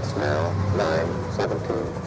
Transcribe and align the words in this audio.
It's 0.00 0.16
now 0.16 0.50
9:17. 0.76 1.99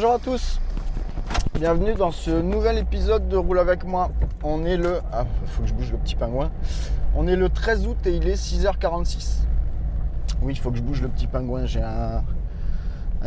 Bonjour 0.00 0.12
à 0.12 0.20
tous, 0.20 0.60
bienvenue 1.54 1.92
dans 1.94 2.12
ce 2.12 2.30
nouvel 2.30 2.78
épisode 2.78 3.28
de 3.28 3.36
Roule 3.36 3.58
avec 3.58 3.82
moi. 3.82 4.10
On 4.44 4.64
est 4.64 4.76
le. 4.76 5.00
Ah, 5.12 5.24
faut 5.46 5.62
que 5.62 5.68
je 5.68 5.74
bouge 5.74 5.90
le 5.90 5.98
petit 5.98 6.14
pingouin. 6.14 6.52
On 7.16 7.26
est 7.26 7.34
le 7.34 7.48
13 7.48 7.88
août 7.88 8.06
et 8.06 8.14
il 8.14 8.28
est 8.28 8.40
6h46. 8.40 9.40
Oui, 10.40 10.52
il 10.52 10.56
faut 10.60 10.70
que 10.70 10.76
je 10.76 10.84
bouge 10.84 11.02
le 11.02 11.08
petit 11.08 11.26
pingouin. 11.26 11.66
J'ai 11.66 11.82
un, 11.82 12.22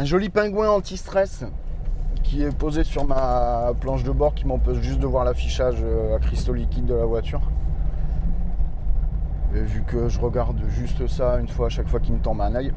joli 0.06 0.30
pingouin 0.30 0.70
anti-stress 0.70 1.44
qui 2.24 2.42
est 2.42 2.56
posé 2.56 2.86
sur 2.86 3.04
ma 3.04 3.74
planche 3.82 4.06
de 4.06 4.12
bord 4.12 4.34
qui 4.34 4.48
m'empêche 4.48 4.80
juste 4.80 5.00
de 5.00 5.08
voir 5.08 5.26
l'affichage 5.26 5.80
euh, 5.84 6.16
à 6.16 6.20
cristaux 6.20 6.54
liquides 6.54 6.86
de 6.86 6.96
la 6.96 7.06
voiture. 7.06 7.42
Et 9.54 9.60
vu 9.60 9.84
que 9.84 10.08
je 10.08 10.22
regarde 10.22 10.62
juste 10.70 11.06
ça 11.08 11.38
une 11.38 11.50
fois 11.50 11.66
à 11.66 11.70
chaque 11.70 11.90
fois 11.90 12.00
qu'il 12.00 12.14
me 12.14 12.22
tombe 12.22 12.40
un 12.40 12.56
œil, 12.56 12.72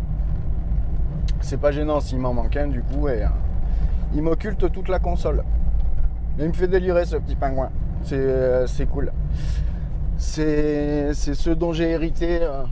c'est 1.41 1.60
pas 1.60 1.71
gênant 1.71 2.00
s'il 2.00 2.19
m'en 2.19 2.34
manque 2.34 2.56
un 2.56 2.66
du 2.66 2.83
coup 2.83 3.06
et 3.06 3.22
euh, 3.22 3.28
il 4.14 4.22
m'occulte 4.22 4.70
toute 4.72 4.88
la 4.88 4.98
console. 4.98 5.44
Mais 6.36 6.44
il 6.44 6.48
me 6.48 6.54
fait 6.54 6.69
délirer 6.69 7.04
ce 7.04 7.16
petit 7.16 7.36
pingouin. 7.36 7.70
C'est 8.02 8.16
euh, 8.19 8.66
cool. 8.92 9.12
C'est 10.16 11.12
ce 11.14 11.50
dont 11.50 11.72
j'ai 11.72 11.91
hérité 11.91 12.38
euh, 12.42 12.64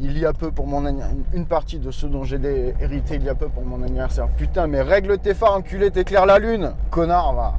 il 0.00 0.18
y 0.18 0.26
a 0.26 0.32
peu 0.32 0.50
pour 0.50 0.66
mon 0.66 0.84
anniversaire. 0.84 1.16
Une 1.32 1.46
partie 1.46 1.78
de 1.78 1.90
ce 1.90 2.06
dont 2.06 2.24
j'ai 2.24 2.38
hérité 2.80 3.16
il 3.16 3.24
y 3.24 3.28
a 3.28 3.34
peu 3.34 3.48
pour 3.48 3.64
mon 3.64 3.82
anniversaire. 3.82 4.28
Putain, 4.36 4.66
mais 4.66 4.82
règle 4.82 5.18
tes 5.18 5.34
phares, 5.34 5.54
enculé, 5.54 5.90
t'éclaires 5.90 6.26
la 6.26 6.38
lune. 6.38 6.72
Connard, 6.90 7.34
va. 7.34 7.54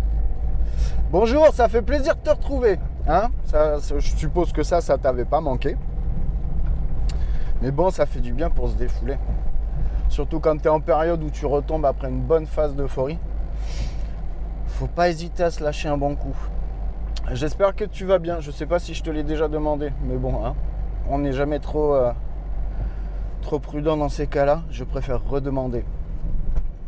Bonjour, 1.11 1.47
ça 1.53 1.67
fait 1.69 1.81
plaisir 1.81 2.15
de 2.15 2.21
te 2.21 2.29
retrouver. 2.29 2.77
Hein 3.07 3.29
je 3.53 3.99
suppose 3.99 4.51
que 4.51 4.63
ça, 4.63 4.81
ça 4.81 4.97
t'avait 4.97 5.25
pas 5.25 5.41
manqué. 5.41 5.77
Mais 7.61 7.71
bon, 7.71 7.89
ça 7.89 8.05
fait 8.05 8.19
du 8.19 8.33
bien 8.33 8.49
pour 8.49 8.69
se 8.69 8.75
défouler. 8.75 9.17
Surtout 10.09 10.39
quand 10.39 10.57
tu 10.57 10.65
es 10.65 10.69
en 10.69 10.79
période 10.79 11.21
où 11.23 11.29
tu 11.29 11.45
retombes 11.45 11.85
après 11.85 12.09
une 12.09 12.21
bonne 12.21 12.45
phase 12.45 12.75
d'euphorie. 12.75 13.19
Faut 14.67 14.87
pas 14.87 15.09
hésiter 15.09 15.43
à 15.43 15.51
se 15.51 15.63
lâcher 15.63 15.87
un 15.87 15.97
bon 15.97 16.15
coup. 16.15 16.35
J'espère 17.31 17.75
que 17.75 17.85
tu 17.85 18.05
vas 18.05 18.19
bien. 18.19 18.39
Je 18.39 18.51
sais 18.51 18.65
pas 18.65 18.79
si 18.79 18.93
je 18.93 19.03
te 19.03 19.09
l'ai 19.09 19.23
déjà 19.23 19.47
demandé, 19.47 19.91
mais 20.03 20.17
bon, 20.17 20.45
hein, 20.45 20.53
on 21.09 21.19
n'est 21.19 21.33
jamais 21.33 21.59
trop, 21.59 21.95
euh, 21.95 22.11
trop 23.41 23.59
prudent 23.59 23.97
dans 23.97 24.09
ces 24.09 24.27
cas-là. 24.27 24.61
Je 24.69 24.83
préfère 24.83 25.23
redemander. 25.27 25.85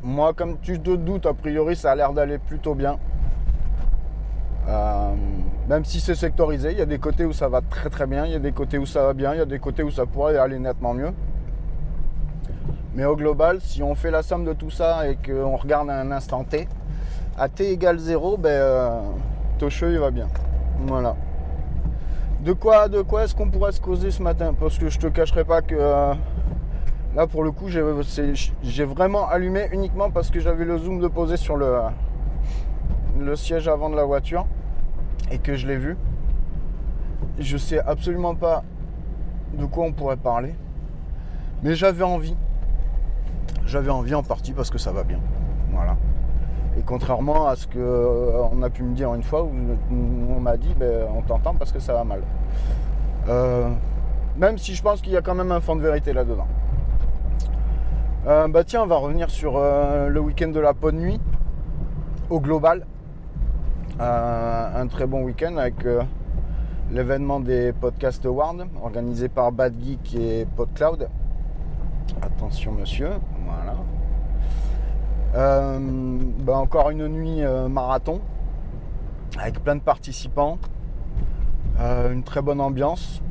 Moi, 0.04 0.34
comme 0.34 0.60
tu 0.60 0.80
te 0.80 0.96
doutes, 0.96 1.26
a 1.26 1.34
priori, 1.34 1.76
ça 1.76 1.92
a 1.92 1.96
l'air 1.96 2.14
d'aller 2.14 2.38
plutôt 2.38 2.76
bien. 2.76 2.98
Euh, 4.68 5.14
même 5.70 5.86
si 5.86 6.00
c'est 6.00 6.16
sectorisé, 6.16 6.72
il 6.72 6.78
y 6.78 6.82
a 6.82 6.86
des 6.86 7.00
côtés 7.00 7.26
où 7.26 7.34
ça 7.34 7.48
va 7.48 7.62
très 7.62 7.90
très 7.90 8.06
bien, 8.06 8.26
il 8.26 8.32
y 8.32 8.36
a 8.36 8.40
des 8.40 8.52
côtés 8.52 8.78
où 8.78 8.86
ça 8.86 9.04
va 9.04 9.14
bien, 9.14 9.34
il 9.34 9.38
y 9.38 9.42
a 9.42 9.46
des 9.46 9.60
côtés 9.60 9.82
où 9.84 9.92
ça 9.92 10.06
pourrait 10.06 10.38
aller 10.38 10.60
nettement 10.60 10.94
mieux. 10.94 11.14
Mais 12.98 13.06
au 13.06 13.16
global, 13.16 13.60
si 13.62 13.84
on 13.84 13.94
fait 13.94 14.10
la 14.10 14.24
somme 14.24 14.44
de 14.44 14.54
tout 14.54 14.72
ça 14.72 15.08
et 15.08 15.18
qu'on 15.18 15.56
regarde 15.56 15.88
un 15.88 16.10
instant 16.10 16.44
T, 16.44 16.68
à 17.38 17.48
T 17.48 17.72
égale 17.72 18.00
0, 18.00 18.38
ben, 18.38 18.50
euh, 18.50 19.02
il 19.62 20.00
va 20.00 20.10
bien. 20.10 20.28
Voilà. 20.88 21.16
De 22.40 22.54
quoi, 22.54 22.88
de 22.88 23.04
quoi 23.04 23.24
est-ce 23.24 23.36
qu'on 23.36 23.52
pourrait 23.52 23.72
se 23.72 23.80
causer 23.80 24.10
ce 24.10 24.24
matin? 24.24 24.56
Parce 24.60 24.80
que 24.80 24.90
je 24.90 24.98
te 24.98 25.06
cacherai 25.06 25.44
pas 25.44 25.62
que 25.62 25.76
euh, 25.78 26.16
là 27.16 27.28
pour 27.28 27.44
le 27.44 27.52
coup 27.52 27.68
j'ai 27.68 28.86
vraiment 28.86 29.30
allumé 29.30 29.70
uniquement 29.72 30.10
parce 30.10 30.32
que 30.32 30.40
j'avais 30.40 30.66
le 30.66 30.80
zoom 30.80 31.00
de 31.00 31.08
poser 31.08 31.38
sur 31.38 31.56
le, 31.56 31.78
le 33.20 33.36
siège 33.36 33.68
avant 33.68 33.92
de 33.92 33.96
la 33.96 34.06
voiture 34.06 34.48
et 35.30 35.38
que 35.38 35.54
je 35.54 35.68
l'ai 35.68 35.78
vu. 35.78 35.98
Je 37.38 37.58
sais 37.58 37.78
absolument 37.78 38.34
pas 38.34 38.64
de 39.54 39.66
quoi 39.68 39.86
on 39.86 39.92
pourrait 39.94 40.18
parler. 40.18 40.56
Mais 41.62 41.76
j'avais 41.76 42.04
envie. 42.04 42.36
J'avais 43.68 43.92
envie 43.92 44.16
en 44.16 44.24
partie 44.24 44.54
parce 44.54 44.70
que 44.70 44.78
ça 44.78 44.94
va 44.94 45.04
bien. 45.04 45.20
Voilà. 45.74 45.98
Et 46.78 46.82
contrairement 46.86 47.48
à 47.48 47.58
ce 47.58 47.68
que 47.68 47.80
euh, 47.80 48.64
a 48.64 48.70
pu 48.70 48.84
me 48.84 48.96
dire 48.96 49.14
une 49.14 49.24
fois 49.24 49.44
où 49.44 49.52
on 49.52 50.40
m'a 50.40 50.56
dit 50.56 50.74
ben, 50.80 51.06
on 51.14 51.22
t'entend 51.22 51.54
parce 51.54 51.74
que 51.74 51.80
ça 51.80 51.92
va 51.92 52.06
mal. 52.06 52.22
Euh, 53.28 53.68
même 54.38 54.58
si 54.58 54.74
je 54.74 54.82
pense 54.82 55.02
qu'il 55.02 55.12
y 55.12 55.18
a 55.18 55.22
quand 55.22 55.36
même 55.36 55.52
un 55.52 55.60
fond 55.60 55.76
de 55.76 55.82
vérité 55.82 56.14
là-dedans. 56.14 56.48
Euh, 58.26 58.48
bah 58.48 58.64
tiens, 58.64 58.84
on 58.84 58.88
va 58.88 58.96
revenir 58.96 59.30
sur 59.30 59.60
le 59.60 60.20
week-end 60.20 60.50
de 60.50 60.60
la 60.62 60.72
de 60.72 60.92
nuit. 60.92 61.20
Au 62.30 62.40
global, 62.40 62.86
un 64.00 64.88
très 64.88 65.08
bon 65.08 65.24
week-end 65.24 65.58
avec 65.58 65.76
l'événement 66.92 67.42
des 67.42 67.74
Podcast 67.74 68.26
Awards 68.26 68.66
organisé 68.82 69.28
par 69.28 69.52
Bad 69.52 69.74
Geek 69.82 70.16
et 70.16 70.46
PodCloud. 70.56 71.10
Attention 72.22 72.72
monsieur, 72.72 73.10
voilà. 73.48 73.76
Euh, 75.36 75.80
bah, 76.40 76.58
encore 76.58 76.90
une 76.90 77.08
nuit 77.08 77.44
euh, 77.44 77.68
marathon 77.68 78.22
avec 79.40 79.64
plein 79.64 79.76
de 79.76 79.82
participants, 79.82 80.58
Euh, 81.80 82.12
une 82.12 82.24
très 82.24 82.42
bonne 82.42 82.60
ambiance, 82.60 83.22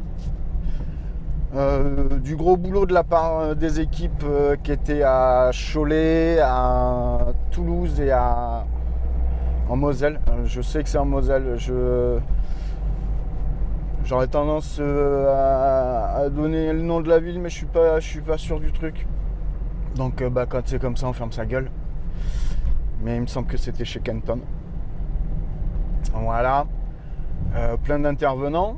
du 2.22 2.36
gros 2.36 2.56
boulot 2.56 2.86
de 2.86 2.94
la 2.94 3.02
part 3.02 3.56
des 3.56 3.80
équipes 3.80 4.24
qui 4.62 4.70
étaient 4.70 5.02
à 5.02 5.50
Cholet, 5.52 6.38
à 6.40 7.32
Toulouse 7.50 7.98
et 8.00 8.12
à 8.12 8.64
en 9.68 9.76
Moselle. 9.76 10.20
Je 10.44 10.60
sais 10.62 10.82
que 10.84 10.88
c'est 10.88 10.98
en 10.98 11.06
Moselle. 11.06 11.56
J'aurais 14.04 14.28
tendance 14.28 14.80
à, 14.80 16.18
à 16.18 16.28
donner 16.28 16.72
le 16.72 16.82
nom 16.82 17.00
de 17.00 17.08
la 17.08 17.18
ville, 17.18 17.40
mais 17.40 17.48
je 17.48 17.56
suis 17.56 17.66
pas 17.66 17.98
je 17.98 18.06
suis 18.06 18.20
pas 18.20 18.38
sûr 18.38 18.60
du 18.60 18.70
truc. 18.70 19.08
Donc 19.96 20.20
euh, 20.20 20.28
bah, 20.28 20.46
quand 20.46 20.60
c'est 20.64 20.78
comme 20.78 20.96
ça, 20.96 21.08
on 21.08 21.12
ferme 21.12 21.32
sa 21.32 21.46
gueule. 21.46 21.70
Mais 23.00 23.16
il 23.16 23.22
me 23.22 23.26
semble 23.26 23.46
que 23.46 23.56
c'était 23.56 23.84
chez 23.84 24.00
Kenton. 24.00 24.40
Voilà. 26.12 26.66
Euh, 27.54 27.76
plein 27.76 27.98
d'intervenants. 27.98 28.76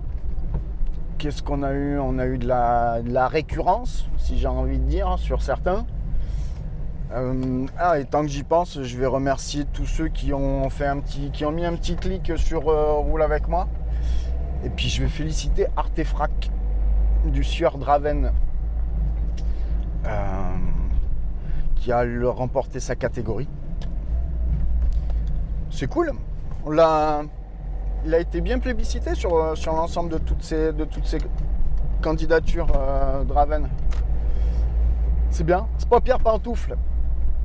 Qu'est-ce 1.19 1.43
qu'on 1.43 1.63
a 1.63 1.73
eu? 1.73 1.99
On 1.99 2.19
a 2.19 2.27
eu 2.27 2.39
de 2.39 2.47
la, 2.47 3.29
récurrence, 3.29 4.09
si 4.17 4.39
j'ai 4.39 4.47
envie 4.47 4.79
de 4.79 4.85
dire, 4.85 5.19
sur 5.19 5.43
certains. 5.43 5.85
Euh, 7.13 7.67
ah, 7.79 7.99
et 7.99 8.05
tant 8.05 8.23
que 8.23 8.29
j'y 8.29 8.45
pense, 8.45 8.83
je 8.83 8.99
vais 8.99 9.07
remercier 9.07 9.65
tous 9.73 9.87
ceux 9.87 10.09
qui 10.09 10.33
ont 10.33 10.69
fait 10.71 10.87
un 10.87 11.01
petit, 11.01 11.31
qui 11.33 11.45
ont 11.45 11.53
mis 11.53 11.65
un 11.65 11.75
petit 11.75 11.97
clic 11.97 12.33
sur 12.37 12.65
Roule 12.65 13.23
avec 13.23 13.49
moi. 13.49 13.67
Et 14.65 14.71
puis 14.71 14.89
je 14.89 15.03
vais 15.03 15.09
féliciter 15.09 15.67
Artefrac 15.77 16.51
du 17.25 17.43
Sieur 17.43 17.79
Draven 17.79 18.33
qui 21.89 21.93
a 21.93 22.05
remporté 22.31 22.81
sa 22.81 22.97
catégorie. 22.97 23.49
C'est 25.71 25.87
cool. 25.87 26.13
On 26.67 26.71
l'a, 26.71 27.23
il 28.05 28.15
a 28.15 28.19
été 28.19 28.43
bien 28.43 28.59
plébiscité 28.59 29.15
sur, 29.15 29.57
sur 29.57 29.73
l'ensemble 29.73 30.11
de 30.11 30.19
toutes 30.19 30.43
ces, 30.43 30.75
de 30.75 30.85
toutes 30.85 31.07
ces 31.07 31.17
candidatures 32.03 32.67
Draven. 33.27 33.71
C'est 35.31 35.45
bien. 35.45 35.67
C'est 35.79 35.89
pas 35.89 36.03
Pierre 36.03 36.19
Pantoufle. 36.19 36.77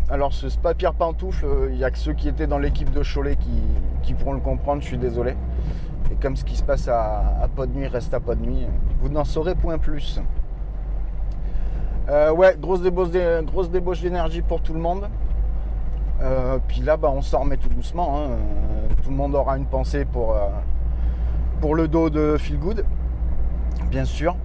Alors 0.09 0.33
ce 0.33 0.47
pas 0.57 0.73
Pierre 0.73 0.95
Pantoufle, 0.95 1.45
euh, 1.45 1.69
il 1.71 1.77
n'y 1.77 1.85
a 1.85 1.91
que 1.91 1.97
ceux 1.97 2.11
qui 2.11 2.27
étaient 2.27 2.45
dans 2.45 2.59
l'équipe 2.59 2.91
de 2.91 3.01
Cholet 3.01 3.37
qui, 4.01 4.13
pourront 4.13 4.33
le 4.33 4.41
comprendre, 4.41 4.81
je 4.81 4.87
suis 4.87 4.97
désolé. 4.97 5.37
Et 6.11 6.15
comme 6.15 6.35
ce 6.35 6.43
qui 6.43 6.57
se 6.57 6.63
passe 6.63 6.89
à, 6.89 7.47
pas 7.55 7.65
de 7.65 7.71
nuit 7.71 7.87
reste 7.87 8.13
à 8.13 8.19
pas 8.19 8.35
de 8.35 8.41
nuit, 8.41 8.67
vous 8.99 9.07
n'en 9.07 9.23
saurez 9.23 9.55
point 9.55 9.77
plus. 9.77 10.19
Euh, 12.09 12.31
ouais, 12.31 12.57
grosse 12.59 12.81
débauche, 12.81 14.01
d'énergie 14.01 14.41
pour 14.41 14.61
tout 14.61 14.73
le 14.73 14.79
monde. 14.79 15.07
Euh, 16.21 16.57
puis 16.67 16.81
là, 16.81 16.97
bah, 16.97 17.11
on 17.13 17.21
s'en 17.21 17.41
remet 17.41 17.57
tout 17.57 17.69
doucement. 17.69 18.17
Hein. 18.17 18.37
tout 19.03 19.09
le 19.09 19.15
monde 19.15 19.35
aura 19.35 19.57
une 19.57 19.65
pensée 19.65 20.05
pour, 20.05 20.35
le 21.75 21.87
dos 21.87 22.09
de 22.09 22.37
Feel 22.37 22.59
Good, 22.59 22.85
bien 23.89 24.05
sûr. 24.05 24.35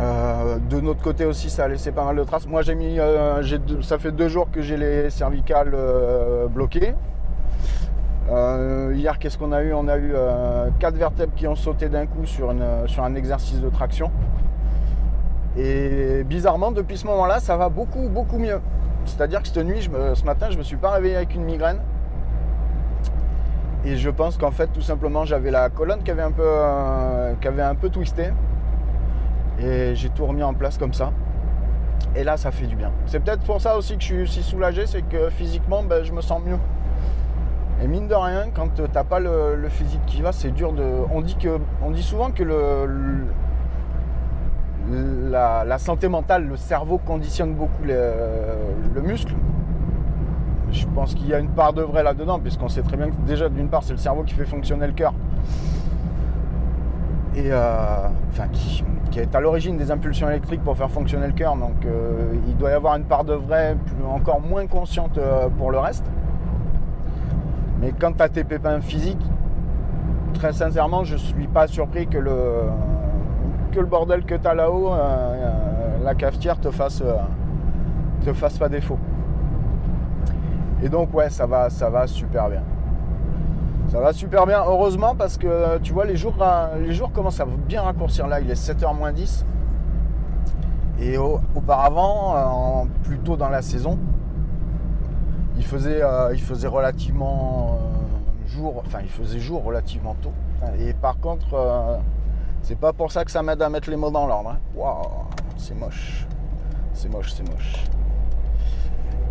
Euh, 0.00 0.58
de 0.58 0.80
notre 0.80 1.02
côté 1.02 1.24
aussi, 1.24 1.50
ça 1.50 1.64
a 1.64 1.68
laissé 1.68 1.92
pas 1.92 2.04
mal 2.04 2.16
de 2.16 2.24
traces. 2.24 2.46
Moi, 2.46 2.62
j'ai 2.62 2.74
mis, 2.74 2.98
euh, 2.98 3.42
ça 3.82 3.98
fait 3.98 4.12
deux 4.12 4.28
jours 4.28 4.50
que 4.50 4.60
j'ai 4.60 4.76
les 4.76 5.10
cervicales 5.10 5.72
euh, 5.74 6.48
bloquées. 6.48 6.94
hier, 8.92 9.18
qu'est-ce 9.18 9.38
qu'on 9.38 9.52
a 9.52 9.62
eu? 9.62 9.72
On 9.72 9.88
a 9.88 9.98
eu 9.98 10.14
quatre 10.80 10.96
vertèbres 10.96 11.34
qui 11.34 11.46
ont 11.46 11.54
sauté 11.54 11.88
d'un 11.88 12.06
coup 12.06 12.26
sur 12.26 12.50
un 12.50 13.14
exercice 13.14 13.60
de 13.60 13.68
traction. 13.68 14.10
Et 15.56 16.24
bizarrement, 16.24 16.72
depuis 16.72 16.98
ce 16.98 17.06
moment-là, 17.06 17.38
ça 17.40 17.56
va 17.56 17.68
beaucoup, 17.68 18.08
beaucoup 18.08 18.38
mieux. 18.38 18.60
C'est-à-dire 19.04 19.42
que 19.42 19.48
cette 19.48 19.64
nuit, 19.64 19.88
ce 20.14 20.24
matin, 20.24 20.48
je 20.50 20.58
me 20.58 20.62
suis 20.62 20.76
pas 20.76 20.90
réveillé 20.90 21.16
avec 21.16 21.34
une 21.34 21.44
migraine. 21.44 21.78
Et 23.84 23.96
je 23.96 24.10
pense 24.10 24.38
qu'en 24.38 24.50
fait, 24.50 24.68
tout 24.68 24.80
simplement, 24.80 25.24
j'avais 25.24 25.50
la 25.50 25.68
colonne 25.68 26.02
qui 26.02 26.10
avait 26.10 26.22
un 26.22 26.32
peu, 26.32 26.48
qui 27.40 27.48
avait 27.48 27.62
un 27.62 27.74
peu 27.74 27.90
twisté. 27.90 28.30
Et 29.60 29.94
j'ai 29.94 30.08
tout 30.08 30.26
remis 30.26 30.42
en 30.42 30.54
place 30.54 30.78
comme 30.78 30.94
ça. 30.94 31.12
Et 32.16 32.24
là, 32.24 32.36
ça 32.36 32.50
fait 32.50 32.66
du 32.66 32.76
bien. 32.76 32.90
C'est 33.06 33.20
peut-être 33.20 33.42
pour 33.42 33.60
ça 33.60 33.76
aussi 33.76 33.96
que 33.96 34.00
je 34.00 34.06
suis 34.06 34.22
aussi 34.22 34.42
soulagé, 34.42 34.86
c'est 34.86 35.02
que 35.02 35.30
physiquement, 35.30 35.82
ben, 35.82 36.02
je 36.02 36.12
me 36.12 36.20
sens 36.20 36.40
mieux. 36.44 36.58
Et 37.82 37.88
mine 37.88 38.08
de 38.08 38.14
rien, 38.14 38.46
quand 38.54 38.68
t'as 38.92 39.04
pas 39.04 39.18
le, 39.18 39.68
physique 39.68 40.04
qui 40.06 40.22
va, 40.22 40.32
c'est 40.32 40.50
dur 40.50 40.72
de. 40.72 40.84
On 41.12 41.20
dit, 41.20 41.36
que, 41.36 41.58
on 41.82 41.90
dit 41.90 42.02
souvent 42.02 42.30
que 42.30 42.42
le, 42.42 43.26
la, 44.90 45.78
santé 45.78 46.08
mentale, 46.08 46.46
le 46.46 46.56
cerveau 46.56 46.98
conditionne 46.98 47.54
beaucoup 47.54 47.84
le 47.84 49.00
muscle. 49.02 49.34
Je 50.74 50.86
pense 50.86 51.14
qu'il 51.14 51.28
y 51.28 51.34
a 51.34 51.38
une 51.38 51.50
part 51.50 51.72
de 51.72 51.82
vrai 51.82 52.02
là-dedans, 52.02 52.40
puisqu'on 52.40 52.68
sait 52.68 52.82
très 52.82 52.96
bien 52.96 53.06
que 53.06 53.14
déjà, 53.26 53.48
d'une 53.48 53.68
part, 53.68 53.84
c'est 53.84 53.92
le 53.92 53.98
cerveau 53.98 54.24
qui 54.24 54.34
fait 54.34 54.44
fonctionner 54.44 54.86
le 54.88 54.92
cœur. 54.92 55.14
Et 57.36 57.52
euh, 57.52 58.08
enfin, 58.30 58.48
qui, 58.52 58.84
est 59.16 59.34
à 59.34 59.40
l'origine 59.40 59.76
des 59.76 59.92
impulsions 59.92 60.28
électriques 60.28 60.62
pour 60.64 60.76
faire 60.76 60.90
fonctionner 60.90 61.28
le 61.28 61.32
cœur. 61.32 61.56
Donc 61.56 61.84
euh, 61.84 62.34
il 62.48 62.56
doit 62.56 62.70
y 62.70 62.72
avoir 62.72 62.96
une 62.96 63.04
part 63.04 63.22
de 63.24 63.34
vrai 63.34 63.76
encore 64.08 64.40
moins 64.40 64.66
consciente 64.66 65.18
euh, 65.18 65.48
pour 65.48 65.70
le 65.70 65.78
reste. 65.78 66.04
Mais 67.80 67.92
quand 67.92 68.12
tu 68.12 68.22
as 68.22 68.28
tes 68.28 68.42
pépins 68.42 68.80
physiques, 68.80 69.24
très 70.32 70.52
sincèrement, 70.52 71.04
je 71.04 71.14
ne 71.14 71.18
suis 71.18 71.46
pas 71.46 71.68
surpris 71.68 72.08
que 72.08 72.18
le, 72.18 72.32
que 73.74 73.80
le 73.80 73.86
bordel 73.86 74.24
que 74.24 74.34
tu 74.34 74.46
as 74.46 74.54
là-haut, 74.54 74.92
euh, 74.92 76.04
la 76.04 76.14
cafetière, 76.14 76.60
te 76.60 76.70
fasse, 76.70 77.02
te 78.24 78.32
fasse 78.32 78.58
pas 78.58 78.68
défaut. 78.68 78.98
Et 80.82 80.88
donc 80.88 81.12
ouais, 81.14 81.30
ça 81.30 81.46
va, 81.46 81.70
ça 81.70 81.90
va 81.90 82.06
super 82.06 82.48
bien. 82.48 82.62
Ça 83.88 84.00
va 84.00 84.12
super 84.12 84.46
bien, 84.46 84.62
heureusement, 84.66 85.14
parce 85.14 85.36
que 85.36 85.78
tu 85.78 85.92
vois, 85.92 86.04
les 86.04 86.16
jours, 86.16 86.34
les 86.80 86.92
jours 86.92 87.12
commencent 87.12 87.40
à 87.40 87.46
bien 87.46 87.82
raccourcir. 87.82 88.26
Là, 88.26 88.40
il 88.40 88.50
est 88.50 88.54
7h 88.54 88.96
moins 88.96 89.12
10. 89.12 89.44
Et 91.00 91.18
auparavant, 91.18 92.86
plutôt 93.02 93.36
dans 93.36 93.48
la 93.48 93.62
saison, 93.62 93.98
il 95.56 95.64
faisait, 95.64 96.02
euh, 96.02 96.30
il 96.32 96.40
faisait 96.40 96.68
relativement 96.68 97.78
euh, 97.78 98.48
jour, 98.48 98.82
enfin, 98.84 98.98
il 99.02 99.08
faisait 99.08 99.38
jour 99.38 99.62
relativement 99.62 100.16
tôt. 100.22 100.32
Et 100.78 100.92
par 100.94 101.18
contre, 101.20 101.54
euh, 101.54 101.96
c'est 102.64 102.78
pas 102.78 102.94
pour 102.94 103.12
ça 103.12 103.26
que 103.26 103.30
ça 103.30 103.42
m'aide 103.42 103.60
à 103.60 103.68
mettre 103.68 103.90
les 103.90 103.96
mots 103.96 104.10
dans 104.10 104.26
l'ordre. 104.26 104.50
Hein. 104.50 104.58
Waouh, 104.74 105.06
c'est 105.58 105.74
moche. 105.74 106.26
C'est 106.94 107.10
moche, 107.10 107.32
c'est 107.34 107.46
moche. 107.46 107.84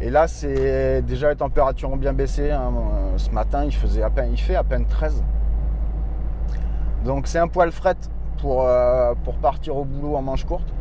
Et 0.01 0.11
là, 0.11 0.27
c'est 0.27 1.01
déjà 1.01 1.31
les 1.31 1.35
températures 1.35 1.91
ont 1.91 1.97
bien 1.97 2.13
baissé. 2.13 2.51
Hein. 2.51 2.71
Ce 3.17 3.31
matin, 3.31 3.65
il, 3.65 3.73
faisait 3.73 4.03
à 4.03 4.11
peine, 4.11 4.29
il 4.33 4.39
fait 4.39 4.55
à 4.55 4.63
peine 4.63 4.85
13. 4.85 5.23
Donc 7.05 7.25
c'est 7.25 7.39
un 7.39 7.47
poil 7.47 7.71
fret 7.71 7.95
pour, 8.39 8.67
euh, 8.67 9.15
pour 9.23 9.35
partir 9.35 9.77
au 9.77 9.83
boulot 9.83 10.15
en 10.15 10.21
manche 10.21 10.45
courte. 10.45 10.71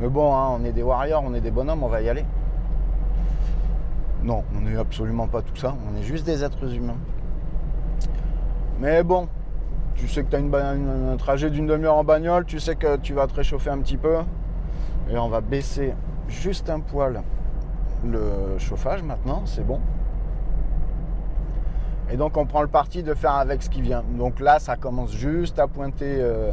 Mais 0.00 0.08
bon, 0.08 0.34
hein, 0.36 0.58
on 0.60 0.62
est 0.62 0.72
des 0.72 0.82
warriors, 0.82 1.24
on 1.26 1.32
est 1.32 1.40
des 1.40 1.50
bonhommes, 1.50 1.82
on 1.82 1.88
va 1.88 2.02
y 2.02 2.10
aller. 2.10 2.26
Non, 4.22 4.44
on 4.54 4.60
n'est 4.60 4.76
absolument 4.76 5.26
pas 5.26 5.40
tout 5.40 5.56
ça. 5.56 5.74
On 5.90 5.96
est 5.96 6.02
juste 6.02 6.26
des 6.26 6.44
êtres 6.44 6.70
humains. 6.74 6.98
Mais 8.78 9.02
bon, 9.02 9.28
tu 9.96 10.08
sais 10.08 10.22
que 10.22 10.30
tu 10.30 10.36
as 10.36 10.68
un 10.68 11.16
trajet 11.16 11.50
d'une 11.50 11.66
demi-heure 11.66 11.96
en 11.96 12.04
bagnole, 12.04 12.44
tu 12.44 12.60
sais 12.60 12.76
que 12.76 12.96
tu 12.96 13.14
vas 13.14 13.26
te 13.26 13.34
réchauffer 13.34 13.70
un 13.70 13.78
petit 13.78 13.96
peu. 13.96 14.16
Et 15.10 15.16
on 15.18 15.28
va 15.28 15.40
baisser 15.40 15.94
juste 16.28 16.70
un 16.70 16.80
poil 16.80 17.22
le 18.04 18.58
chauffage 18.58 19.02
maintenant, 19.02 19.42
c'est 19.44 19.66
bon. 19.66 19.80
Et 22.10 22.16
donc 22.16 22.36
on 22.36 22.46
prend 22.46 22.62
le 22.62 22.68
parti 22.68 23.02
de 23.02 23.14
faire 23.14 23.34
avec 23.34 23.62
ce 23.62 23.70
qui 23.70 23.82
vient. 23.82 24.04
Donc 24.16 24.40
là, 24.40 24.58
ça 24.58 24.76
commence 24.76 25.12
juste 25.12 25.58
à 25.58 25.66
pointer 25.66 26.18
euh, 26.20 26.50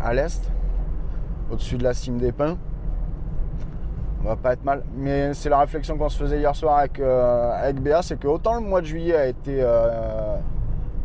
à 0.00 0.14
l'est, 0.14 0.50
au-dessus 1.50 1.76
de 1.76 1.84
la 1.84 1.94
cime 1.94 2.18
des 2.18 2.32
pins. 2.32 2.56
On 4.22 4.28
va 4.28 4.36
pas 4.36 4.52
être 4.52 4.64
mal. 4.64 4.84
Mais 4.94 5.32
c'est 5.34 5.48
la 5.48 5.58
réflexion 5.58 5.96
qu'on 5.96 6.08
se 6.08 6.18
faisait 6.18 6.38
hier 6.38 6.54
soir 6.54 6.78
avec, 6.78 7.00
euh, 7.00 7.52
avec 7.52 7.80
Béa, 7.80 8.02
c'est 8.02 8.18
que 8.18 8.28
autant 8.28 8.54
le 8.54 8.60
mois 8.60 8.80
de 8.80 8.86
juillet 8.86 9.16
a 9.16 9.26
été 9.26 9.58
euh, 9.60 10.36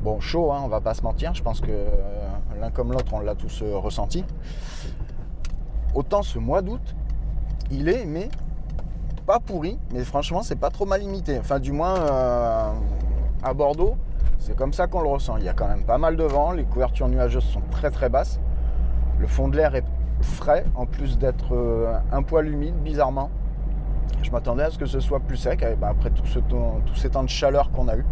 bon 0.06 0.20
chaud, 0.20 0.52
hein, 0.52 0.62
on 0.64 0.68
va 0.68 0.82
pas 0.82 0.94
se 0.94 1.02
mentir. 1.02 1.34
Je 1.34 1.42
pense 1.42 1.60
que 1.60 1.72
l'un 2.62 2.70
comme 2.70 2.92
l'autre, 2.92 3.12
on 3.14 3.20
l'a 3.20 3.34
tous 3.34 3.64
ressenti. 3.64 4.24
Autant 5.96 6.22
ce 6.22 6.38
mois 6.38 6.62
d'août, 6.62 6.96
il 7.72 7.90
est 7.90 8.06
mais 8.06 8.30
pas 9.26 9.40
pourri, 9.40 9.80
mais 9.92 10.04
franchement, 10.04 10.44
c'est 10.44 10.58
pas 10.58 10.70
trop 10.70 10.86
mal 10.86 11.02
limité. 11.02 11.40
Enfin, 11.40 11.60
du 11.60 11.72
moins, 11.72 11.96
euh, 11.96 12.72
à 13.42 13.54
Bordeaux, 13.56 13.96
c'est 14.38 14.56
comme 14.56 14.74
ça 14.74 14.86
qu'on 14.86 15.02
le 15.02 15.10
ressent. 15.10 15.38
Il 15.38 15.44
y 15.44 15.50
a 15.50 15.54
quand 15.54 15.68
même 15.68 15.84
pas 15.84 15.98
mal 15.98 16.16
de 16.16 16.24
vent, 16.24 16.52
les 16.52 16.66
couvertures 16.66 17.08
nuageuses 17.08 17.44
sont 17.44 17.64
très 17.72 17.90
très 17.90 18.10
basses. 18.10 18.40
Le 19.18 19.26
fond 19.26 19.48
de 19.48 19.58
l'air 19.58 19.74
est 19.74 19.86
frais, 20.22 20.66
en 20.76 20.86
plus 20.86 21.18
d'être 21.18 21.56
euh, 21.56 21.98
un 22.12 22.22
poil 22.22 22.48
humide, 22.48 22.76
bizarrement. 22.76 23.32
Je 24.22 24.30
m'attendais 24.30 24.64
à 24.64 24.70
ce 24.70 24.78
que 24.78 24.86
ce 24.86 25.00
soit 25.00 25.20
plus 25.20 25.38
sec, 25.38 25.66
eh 25.68 25.76
ben, 25.76 25.88
après 25.88 26.12
tout 26.12 26.26
ce 26.28 26.38
temps, 26.38 26.80
tous 26.86 26.96
ces 26.96 27.10
temps 27.10 27.24
de 27.24 27.30
chaleur 27.30 27.72
qu'on 27.72 27.88
a 27.88 27.98
eu. 27.98 28.06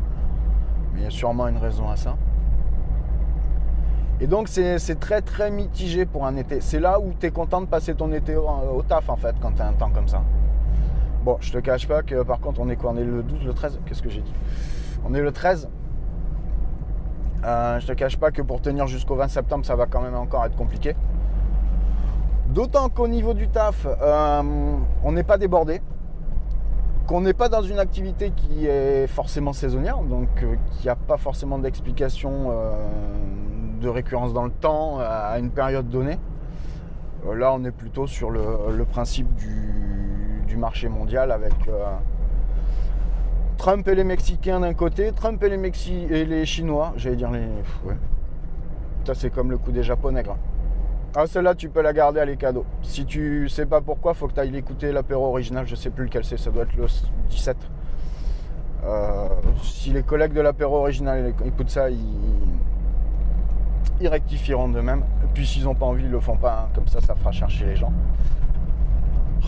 Il 0.96 1.04
y 1.04 1.06
a 1.06 1.10
sûrement 1.10 1.48
une 1.48 1.58
raison 1.58 1.90
à 1.90 1.96
ça. 1.96 2.16
Et 4.22 4.28
donc 4.28 4.48
c'est 4.48 5.00
très 5.00 5.22
très 5.22 5.52
mitigé 5.52 6.06
pour 6.06 6.26
un 6.26 6.36
été. 6.38 6.62
C'est 6.62 6.80
là 6.80 7.00
où 7.00 7.14
tu 7.20 7.26
es 7.26 7.32
content 7.32 7.62
de 7.62 7.66
passer 7.66 7.96
ton 7.96 8.12
été 8.14 8.36
au, 8.36 8.48
au 8.48 8.82
taf 8.84 9.10
en 9.10 9.18
fait, 9.18 9.36
quand 9.42 9.52
tu 9.54 9.62
as 9.62 9.68
un 9.68 9.74
temps 9.74 9.90
comme 9.90 10.08
ça. 10.08 10.24
Bon, 11.24 11.38
je 11.40 11.52
te 11.52 11.58
cache 11.58 11.88
pas 11.88 12.04
que 12.04 12.24
par 12.24 12.40
contre, 12.40 12.60
on 12.60 12.70
est 12.70 12.76
quoi? 12.76 12.92
On 12.92 12.98
est 12.98 13.04
le 13.04 13.24
12, 13.24 13.46
le 13.46 13.54
13 13.54 13.80
Qu'est-ce 13.86 14.02
que 14.02 14.10
j'ai 14.10 14.22
dit? 14.22 14.34
On 15.06 15.14
est 15.14 15.22
le 15.22 15.32
13. 15.32 15.70
Euh, 17.46 17.80
je 17.80 17.88
te 17.88 17.92
cache 17.94 18.18
pas 18.18 18.32
que 18.32 18.42
pour 18.42 18.62
tenir 18.62 18.88
jusqu'au 18.88 19.16
20 19.16 19.28
septembre, 19.28 19.66
ça 19.66 19.76
va 19.76 19.86
quand 19.86 20.02
même 20.02 20.16
encore 20.16 20.46
être 20.46 20.56
compliqué. 20.56 20.96
D'autant 22.48 22.90
qu'au 22.90 23.08
niveau 23.08 23.34
du 23.34 23.48
taf, 23.48 23.86
euh, 23.86 24.42
on 25.04 25.12
n'est 25.12 25.24
pas 25.24 25.38
débordé, 25.38 25.82
qu'on 27.08 27.22
n'est 27.22 27.34
pas 27.34 27.50
dans 27.50 27.62
une 27.62 27.80
activité 27.80 28.32
qui 28.32 28.66
est 28.66 29.08
forcément 29.08 29.54
saisonnière, 29.54 30.00
donc 30.02 30.30
euh, 30.42 30.56
qui 30.72 30.88
n'a 30.88 30.96
pas 30.96 31.18
forcément 31.18 31.60
d'explication 31.60 32.52
de 33.82 33.90
récurrence 33.90 34.34
dans 34.34 34.46
le 34.46 34.52
temps 34.52 35.00
à 35.00 35.38
une 35.40 35.52
période 35.52 35.90
donnée. 35.90 36.18
là, 37.34 37.54
on 37.54 37.64
est 37.66 37.72
plutôt 37.72 38.08
sur 38.08 38.30
le 38.30 38.86
principe 38.86 39.34
du, 39.36 39.74
marché 40.58 40.90
mondial 40.90 41.32
avec 41.32 41.54
euh, 41.68 41.84
Trump 43.58 43.88
et 43.88 43.96
les 43.96 44.04
Mexicains 44.04 44.60
d'un 44.60 44.74
côté, 44.74 45.12
Trump 45.12 45.44
et 45.44 45.50
les, 45.50 46.46
Chinois, 46.46 46.94
j'allais 46.96 47.16
dire 47.16 47.32
les. 47.32 47.48
Ça, 49.06 49.14
c'est 49.14 49.30
comme 49.30 49.52
le 49.52 49.58
coup 49.58 49.72
des 49.72 49.84
Japonais. 49.84 50.24
Ah, 51.16 51.28
celle-là, 51.28 51.54
tu 51.54 51.70
peux 51.70 51.82
la 51.84 51.94
garder, 51.94 52.22
elle 52.22 52.30
est 52.30 52.38
cadeau. 52.38 52.66
Si 52.82 53.06
tu 53.06 53.48
sais 53.48 53.68
pas 53.68 53.82
pourquoi, 53.82 54.16
faut 54.16 54.28
que 54.28 54.34
tu 54.34 54.40
ailles 54.40 54.50
l'écouter, 54.50 54.92
l'apéro 54.92 55.28
original, 55.28 55.68
je 55.68 55.76
sais 55.76 55.92
plus 55.92 56.06
lequel 56.06 56.26
c'est, 56.26 56.38
ça 56.38 56.50
doit 56.50 56.64
être 56.64 56.76
le 56.76 56.88
17. 57.30 57.56
Euh, 58.86 59.30
si 59.62 59.92
les 59.92 60.02
collègues 60.02 60.34
de 60.34 60.42
l'apéro 60.42 60.78
original 60.78 61.36
écoutent 61.46 61.70
ça, 61.70 61.90
ils, 61.92 62.00
rectifieront 64.08 64.70
d'eux-mêmes. 64.70 65.04
Puis 65.36 65.46
s'ils 65.46 65.66
n'ont 65.66 65.76
pas 65.76 65.86
envie, 65.86 66.04
ils 66.04 66.12
le 66.12 66.20
font 66.20 66.36
pas. 66.36 66.64
hein. 66.64 66.70
Comme 66.74 66.88
ça, 66.88 67.00
ça 67.00 67.14
fera 67.14 67.32
chercher 67.32 67.66
les 67.66 67.76
gens. 67.76 67.94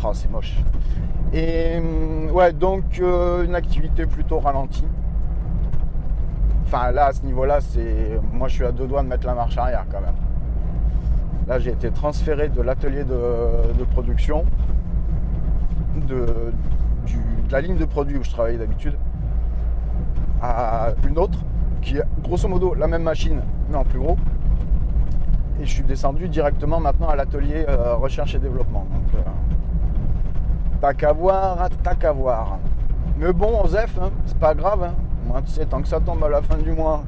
Oh, 0.04 0.12
c'est 0.14 0.30
moche. 0.30 0.56
Et 1.34 1.78
hum, 1.80 2.30
ouais, 2.32 2.54
donc 2.54 3.00
euh, 3.00 3.44
une 3.44 3.56
activité 3.56 4.06
plutôt 4.06 4.40
ralentie. 4.40 4.88
Enfin 6.68 6.92
là, 6.92 7.08
à 7.08 7.14
ce 7.14 7.24
niveau-là, 7.24 7.60
c'est. 7.60 8.20
Moi, 8.32 8.50
je 8.50 8.54
suis 8.54 8.66
à 8.66 8.72
deux 8.72 8.86
doigts 8.86 9.02
de 9.02 9.08
mettre 9.08 9.26
la 9.26 9.34
marche 9.34 9.58
arrière 9.58 9.86
quand 9.92 10.02
même. 10.02 10.16
Là, 11.48 11.60
j'ai 11.60 11.72
été 11.72 11.92
transféré 11.92 12.50
de 12.50 12.62
l'atelier 12.62 13.04
de, 13.04 13.84
production, 13.92 14.46
de, 16.08 16.26
la 17.52 17.62
ligne 17.62 17.78
de 17.78 17.86
produit 17.86 18.18
où 18.18 18.24
je 18.24 18.32
travaillais 18.32 18.58
d'habitude, 18.58 18.98
à 20.42 20.90
une 21.08 21.20
autre, 21.20 21.40
qui 21.82 21.98
est 21.98 22.04
grosso 22.24 22.48
modo 22.48 22.74
la 22.74 22.88
même 22.88 23.04
machine, 23.04 23.42
mais 23.70 23.78
en 23.78 23.84
plus 23.84 24.00
gros. 24.00 24.18
Et 25.62 25.66
je 25.66 25.72
suis 25.72 25.84
descendu 25.84 26.28
directement 26.28 26.80
maintenant 26.80 27.10
à 27.10 27.16
l'atelier 27.16 27.66
euh, 27.70 27.96
recherche 27.96 28.34
et 28.36 28.40
développement. 28.40 28.88
Donc, 28.92 29.22
euh, 30.82 30.94
qu'à 30.94 31.14
voir, 31.14 31.70
t'as 31.84 31.96
qu'à 31.96 32.12
voir. 32.12 32.58
Mais 33.18 33.32
bon, 33.32 33.62
Osef, 33.64 33.98
hein, 34.02 34.10
c'est 34.26 34.38
pas 34.38 34.54
grave. 34.54 34.84
hein. 34.84 34.94
Moi, 35.28 35.42
tu 35.44 35.52
sais, 35.52 35.66
tant 35.66 35.82
que 35.82 35.88
ça 35.88 36.00
tombe 36.00 36.24
à 36.24 36.30
la 36.30 36.42
fin 36.42 36.58
du 36.58 36.72
mois 36.72 37.04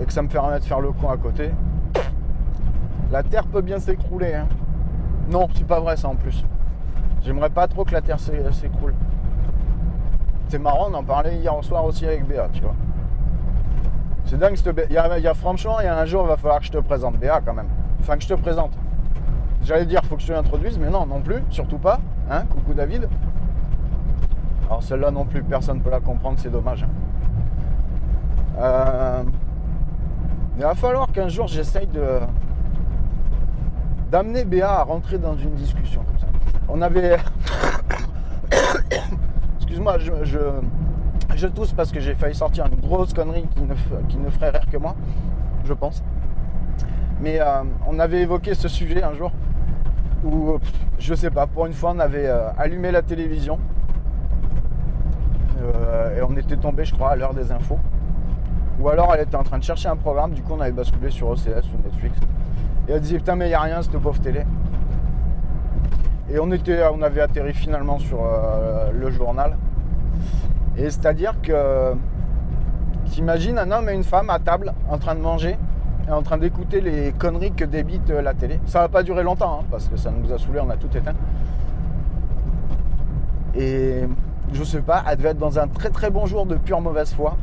et 0.00 0.04
que 0.04 0.12
ça 0.12 0.22
me 0.22 0.28
permet 0.28 0.58
de 0.58 0.64
faire 0.64 0.80
le 0.80 0.92
con 0.92 1.10
à 1.10 1.16
côté, 1.16 1.50
la 3.12 3.22
terre 3.22 3.46
peut 3.46 3.60
bien 3.60 3.78
s'écrouler. 3.78 4.34
hein. 4.34 4.46
Non, 5.30 5.46
c'est 5.54 5.66
pas 5.66 5.78
vrai 5.80 5.96
ça 5.96 6.08
en 6.08 6.16
plus. 6.16 6.44
J'aimerais 7.24 7.50
pas 7.50 7.68
trop 7.68 7.84
que 7.84 7.92
la 7.92 8.00
terre 8.00 8.18
s'é- 8.18 8.42
s'écroule. 8.52 8.94
C'est 10.48 10.58
marrant, 10.58 10.88
on 10.90 10.94
en 10.94 11.22
hier 11.24 11.52
soir 11.62 11.84
aussi 11.84 12.04
avec 12.06 12.26
Béa, 12.26 12.48
tu 12.52 12.62
vois. 12.62 12.74
C'est 14.24 14.38
dingue, 14.38 14.56
cette 14.56 14.74
Bé- 14.74 14.86
il 14.90 14.94
y, 14.94 14.98
a, 14.98 15.18
il 15.18 15.34
franchement, 15.34 15.76
il 15.80 15.84
y 15.84 15.88
a 15.88 15.96
un 15.96 16.04
jour, 16.04 16.22
il 16.24 16.28
va 16.28 16.36
falloir 16.36 16.58
que 16.60 16.66
je 16.66 16.72
te 16.72 16.78
présente 16.78 17.16
Béa 17.18 17.40
quand 17.44 17.54
même. 17.54 17.68
Enfin, 18.00 18.16
que 18.16 18.22
je 18.22 18.28
te 18.28 18.34
présente. 18.34 18.72
J'allais 19.62 19.86
dire, 19.86 20.02
faut 20.04 20.16
que 20.16 20.22
je 20.22 20.26
te 20.28 20.32
l'introduise, 20.32 20.78
mais 20.78 20.90
non, 20.90 21.06
non 21.06 21.20
plus, 21.20 21.42
surtout 21.50 21.78
pas. 21.78 22.00
Hein 22.30 22.44
Coucou 22.50 22.74
David. 22.74 23.08
Alors 24.68 24.82
celle-là 24.82 25.10
non 25.10 25.24
plus, 25.24 25.42
personne 25.42 25.78
ne 25.78 25.82
peut 25.82 25.90
la 25.90 26.00
comprendre, 26.00 26.38
c'est 26.38 26.50
dommage. 26.50 26.84
Euh, 28.58 29.22
Il 30.56 30.62
va 30.62 30.74
falloir 30.74 31.10
qu'un 31.12 31.28
jour 31.28 31.46
j'essaye 31.46 31.86
de 31.86 32.18
d'amener 34.12 34.44
Béa 34.44 34.80
à 34.80 34.82
rentrer 34.84 35.16
dans 35.16 35.34
une 35.36 35.54
discussion 35.54 36.04
comme 36.04 36.18
ça. 36.18 36.26
On 36.68 36.82
avait... 36.82 37.16
Excuse-moi, 39.56 39.96
je, 39.98 41.46
tousse 41.46 41.72
parce 41.72 41.90
que 41.90 41.98
j'ai 41.98 42.14
failli 42.14 42.34
sortir 42.34 42.66
une 42.66 42.78
grosse 42.78 43.14
connerie 43.14 43.46
qui 43.56 43.62
ne, 44.18 44.30
ferait 44.30 44.50
rire 44.50 44.66
que 44.70 44.76
moi, 44.76 44.94
je 45.64 45.72
pense. 45.72 46.04
Mais 47.22 47.40
euh, 47.40 47.62
on 47.88 47.98
avait 47.98 48.20
évoqué 48.20 48.54
ce 48.54 48.68
sujet 48.68 49.02
un 49.02 49.14
jour 49.14 49.32
où, 50.24 50.58
je 50.98 51.14
sais 51.14 51.30
pas, 51.30 51.46
pour 51.46 51.64
une 51.64 51.72
fois, 51.72 51.92
on 51.96 51.98
avait 51.98 52.26
euh, 52.26 52.50
allumé 52.58 52.90
la 52.90 53.00
télévision 53.00 53.58
euh, 55.62 56.18
et 56.18 56.22
on 56.22 56.36
était 56.36 56.58
tombé, 56.58 56.84
je 56.84 56.94
crois, 56.94 57.12
à 57.12 57.16
l'heure 57.16 57.32
des 57.32 57.50
infos. 57.50 57.78
Ou 58.78 58.90
alors 58.90 59.14
elle 59.14 59.22
était 59.22 59.36
en 59.36 59.44
train 59.44 59.58
de 59.58 59.64
chercher 59.64 59.88
un 59.88 59.96
programme, 59.96 60.32
du 60.32 60.42
coup 60.42 60.52
on 60.54 60.60
avait 60.60 60.72
basculé 60.72 61.10
sur 61.10 61.28
OCS 61.30 61.66
ou 61.72 61.82
Netflix. 61.84 62.18
Et 62.88 62.92
elle 62.92 63.00
disait 63.00 63.18
putain 63.18 63.36
mais 63.36 63.46
il 63.46 63.48
n'y 63.48 63.54
a 63.54 63.60
rien 63.60 63.82
cette 63.82 63.98
pauvre 63.98 64.20
télé. 64.20 64.44
Et 66.30 66.38
on, 66.38 66.50
était, 66.50 66.82
on 66.92 67.02
avait 67.02 67.20
atterri 67.20 67.52
finalement 67.52 67.98
sur 67.98 68.20
euh, 68.24 68.90
le 68.92 69.10
journal. 69.10 69.56
Et 70.76 70.84
c'est-à-dire 70.84 71.34
que 71.42 71.94
t'imagines 73.06 73.58
un 73.58 73.70
homme 73.70 73.88
et 73.90 73.92
une 73.92 74.04
femme 74.04 74.30
à 74.30 74.38
table 74.38 74.72
en 74.88 74.96
train 74.96 75.14
de 75.14 75.20
manger 75.20 75.58
et 76.08 76.10
en 76.10 76.22
train 76.22 76.38
d'écouter 76.38 76.80
les 76.80 77.12
conneries 77.12 77.52
que 77.52 77.64
débite 77.64 78.10
euh, 78.10 78.22
la 78.22 78.34
télé. 78.34 78.58
Ça 78.66 78.80
va 78.80 78.88
pas 78.88 79.02
durer 79.02 79.22
longtemps 79.22 79.60
hein, 79.60 79.64
parce 79.70 79.88
que 79.88 79.96
ça 79.96 80.10
nous 80.10 80.32
a 80.32 80.38
saoulé, 80.38 80.60
on 80.60 80.70
a 80.70 80.76
tout 80.76 80.96
éteint. 80.96 81.14
Et 83.54 84.04
je 84.52 84.64
sais 84.64 84.80
pas, 84.80 85.04
elle 85.08 85.18
devait 85.18 85.30
être 85.30 85.38
dans 85.38 85.58
un 85.58 85.68
très 85.68 85.90
très 85.90 86.10
bon 86.10 86.26
jour 86.26 86.46
de 86.46 86.56
pure 86.56 86.80
mauvaise 86.80 87.12
foi 87.12 87.36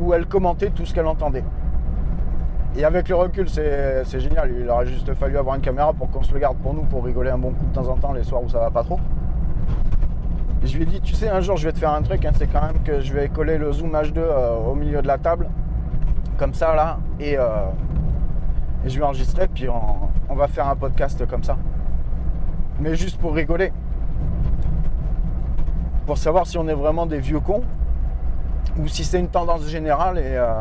où 0.00 0.14
elle 0.14 0.26
commentait 0.26 0.70
tout 0.70 0.86
ce 0.86 0.94
qu'elle 0.94 1.06
entendait. 1.06 1.44
Et 2.76 2.84
avec 2.84 3.08
le 3.08 3.16
recul, 3.16 3.48
c'est 3.48 4.20
génial. 4.20 4.50
Il 4.58 4.68
aurait 4.70 4.86
juste 4.86 5.12
fallu 5.14 5.36
avoir 5.36 5.56
une 5.56 5.62
caméra 5.62 5.92
pour 5.92 6.10
qu'on 6.10 6.22
se 6.22 6.32
le 6.32 6.40
garde 6.40 6.56
pour 6.58 6.72
nous, 6.72 6.82
pour 6.82 7.04
rigoler 7.04 7.30
un 7.30 7.38
bon 7.38 7.52
coup 7.52 7.66
de 7.66 7.74
temps 7.74 7.88
en 7.88 7.96
temps 7.96 8.12
les 8.12 8.24
soirs 8.24 8.42
où 8.42 8.48
ça 8.48 8.60
va 8.60 8.70
pas 8.70 8.82
trop. 8.82 8.98
Et 10.62 10.66
je 10.66 10.76
lui 10.76 10.84
ai 10.84 10.86
dit, 10.86 11.00
tu 11.00 11.14
sais, 11.14 11.28
un 11.28 11.40
jour 11.40 11.56
je 11.56 11.66
vais 11.66 11.72
te 11.72 11.78
faire 11.78 11.92
un 11.92 12.02
truc, 12.02 12.24
hein, 12.24 12.30
c'est 12.36 12.46
quand 12.46 12.62
même 12.62 12.82
que 12.84 13.00
je 13.00 13.12
vais 13.12 13.28
coller 13.28 13.58
le 13.58 13.72
zoom 13.72 13.90
H2 13.90 14.12
euh, 14.16 14.56
au 14.58 14.74
milieu 14.76 15.02
de 15.02 15.08
la 15.08 15.18
table, 15.18 15.48
comme 16.38 16.54
ça 16.54 16.74
là, 16.76 16.98
et, 17.18 17.36
euh, 17.36 17.66
je 18.86 18.96
vais 18.96 19.04
enregistrer, 19.04 19.48
puis 19.48 19.68
on, 19.68 20.08
on 20.28 20.34
va 20.36 20.46
faire 20.46 20.68
un 20.68 20.76
podcast 20.76 21.26
comme 21.26 21.42
ça. 21.42 21.56
Mais 22.80 22.94
juste 22.94 23.18
pour 23.20 23.34
rigoler. 23.34 23.72
Pour 26.06 26.16
savoir 26.16 26.46
si 26.46 26.58
on 26.58 26.68
est 26.68 26.74
vraiment 26.74 27.06
des 27.06 27.18
vieux 27.18 27.40
cons, 27.40 27.62
ou 28.78 28.86
si 28.86 29.02
c'est 29.04 29.18
une 29.18 29.28
tendance 29.28 29.66
générale, 29.66 30.18
et 30.18 30.36
euh, 30.36 30.60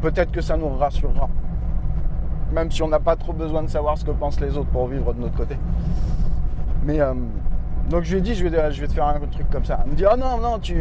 peut-être 0.00 0.32
que 0.32 0.40
ça 0.40 0.56
nous 0.56 0.68
rassurera. 0.68 1.28
Même 2.52 2.70
si 2.70 2.82
on 2.82 2.88
n'a 2.88 3.00
pas 3.00 3.16
trop 3.16 3.32
besoin 3.32 3.62
de 3.62 3.68
savoir 3.68 3.96
ce 3.96 4.04
que 4.04 4.10
pensent 4.10 4.40
les 4.40 4.56
autres 4.56 4.70
pour 4.70 4.88
vivre 4.88 5.12
de 5.14 5.20
notre 5.20 5.36
côté. 5.36 5.56
Mais 6.84 7.00
euh, 7.00 7.14
donc 7.88 8.04
je 8.04 8.12
lui 8.12 8.18
ai 8.18 8.22
dit, 8.22 8.34
je 8.34 8.46
vais, 8.46 8.86
te 8.88 8.92
faire 8.92 9.06
un 9.06 9.20
truc 9.30 9.48
comme 9.50 9.64
ça. 9.64 9.80
Elle 9.84 9.92
me 9.92 9.96
dit, 9.96 10.04
oh 10.10 10.16
non, 10.16 10.38
non, 10.38 10.58
tu. 10.58 10.76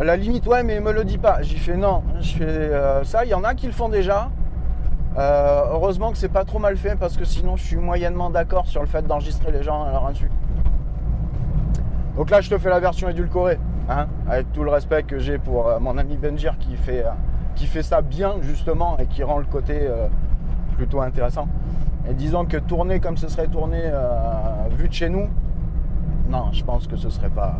À 0.00 0.04
la 0.04 0.16
limite, 0.16 0.46
ouais, 0.46 0.62
mais 0.62 0.80
me 0.80 0.92
le 0.92 1.04
dis 1.04 1.18
pas. 1.18 1.42
J'ai 1.42 1.58
fait 1.58 1.76
non, 1.76 2.02
je 2.20 2.34
fais 2.34 2.44
euh, 2.44 3.04
ça. 3.04 3.24
Il 3.24 3.30
y 3.30 3.34
en 3.34 3.44
a 3.44 3.54
qui 3.54 3.66
le 3.66 3.72
font 3.72 3.88
déjà. 3.88 4.30
Euh, 5.18 5.64
heureusement 5.72 6.10
que 6.10 6.16
c'est 6.16 6.30
pas 6.30 6.44
trop 6.44 6.58
mal 6.58 6.76
fait 6.78 6.96
parce 6.96 7.18
que 7.18 7.26
sinon 7.26 7.56
je 7.56 7.62
suis 7.62 7.76
moyennement 7.76 8.30
d'accord 8.30 8.66
sur 8.66 8.80
le 8.80 8.86
fait 8.86 9.06
d'enregistrer 9.06 9.52
les 9.52 9.62
gens 9.62 9.84
à 9.84 9.92
leur 9.92 10.06
insu. 10.06 10.30
Donc 12.16 12.30
là, 12.30 12.40
je 12.40 12.50
te 12.50 12.58
fais 12.58 12.70
la 12.70 12.80
version 12.80 13.08
édulcorée, 13.08 13.58
hein, 13.88 14.06
avec 14.28 14.52
tout 14.52 14.64
le 14.64 14.70
respect 14.70 15.02
que 15.02 15.18
j'ai 15.18 15.38
pour 15.38 15.68
euh, 15.68 15.78
mon 15.80 15.98
ami 15.98 16.16
Benjir 16.16 16.58
qui 16.58 16.76
fait, 16.76 17.04
euh, 17.04 17.10
qui 17.54 17.66
fait 17.66 17.82
ça 17.82 18.02
bien 18.02 18.34
justement 18.40 18.98
et 18.98 19.06
qui 19.06 19.22
rend 19.22 19.38
le 19.38 19.44
côté 19.44 19.78
euh, 19.82 20.08
plutôt 20.76 21.00
intéressant. 21.00 21.48
Et 22.08 22.14
disons 22.14 22.44
que 22.44 22.56
tourner 22.56 23.00
comme 23.00 23.16
ce 23.16 23.28
serait 23.28 23.46
tourné 23.46 23.80
vu 24.76 24.88
de 24.88 24.92
chez 24.92 25.08
nous, 25.08 25.28
non, 26.28 26.50
je 26.50 26.64
pense 26.64 26.88
que 26.88 26.96
ce 26.96 27.08
serait 27.10 27.30
pas. 27.30 27.58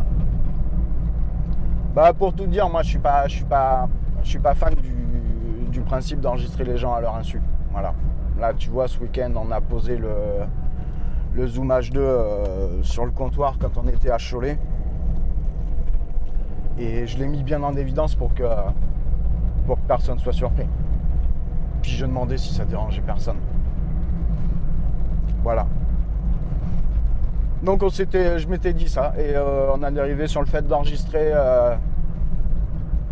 Bah 1.95 2.13
pour 2.13 2.33
tout 2.35 2.47
dire, 2.47 2.69
moi 2.69 2.83
je 2.83 2.89
suis 2.89 2.99
pas, 2.99 3.29
je 3.29 3.37
suis 3.37 3.45
pas, 3.45 3.89
je 4.25 4.29
suis 4.29 4.39
pas 4.39 4.55
fan 4.55 4.75
du, 4.75 5.81
principe 5.83 6.21
d'enregistrer 6.21 6.65
les 6.65 6.79
gens 6.79 6.95
à 6.95 7.01
leur 7.01 7.15
insu. 7.17 7.41
Voilà. 7.71 7.93
Là, 8.41 8.53
tu 8.55 8.71
vois, 8.71 8.89
ce 8.89 8.99
week-end, 8.99 9.33
on 9.37 9.51
a 9.51 9.61
posé 9.61 9.99
le, 9.99 10.09
le 11.35 11.47
Zoom 11.47 11.69
H2 11.69 11.97
euh, 11.97 12.83
sur 12.83 13.05
le 13.05 13.11
comptoir 13.11 13.57
quand 13.59 13.77
on 13.77 13.87
était 13.89 14.11
à 14.11 14.19
Cholet. 14.19 14.59
Et 16.79 17.07
je 17.07 17.19
l'ai 17.19 17.27
mis 17.27 17.43
bien 17.43 17.63
en 17.63 17.75
évidence 17.77 18.15
pour 18.15 18.35
que, 18.35 18.45
pour 19.67 19.77
que 19.77 19.87
personne 19.87 20.19
soit 20.19 20.33
surpris. 20.33 20.67
Puis 21.83 21.93
je 21.93 22.07
demandais 22.07 22.39
si 22.39 22.55
ça 22.55 22.65
dérangeait 22.65 23.03
personne. 23.03 23.37
Voilà. 25.43 25.67
Donc 27.63 27.83
on 27.83 27.91
s'était, 27.91 28.39
je 28.39 28.49
m'étais 28.49 28.73
dit 28.73 28.89
ça 28.89 29.13
et 29.17 29.37
euh, 29.37 29.71
on 29.73 29.83
en 29.83 29.97
est 29.97 30.01
arrivé 30.01 30.27
sur 30.27 30.41
le 30.41 30.47
fait 30.47 30.67
d'enregistrer. 30.67 31.31
euh, 31.33 31.77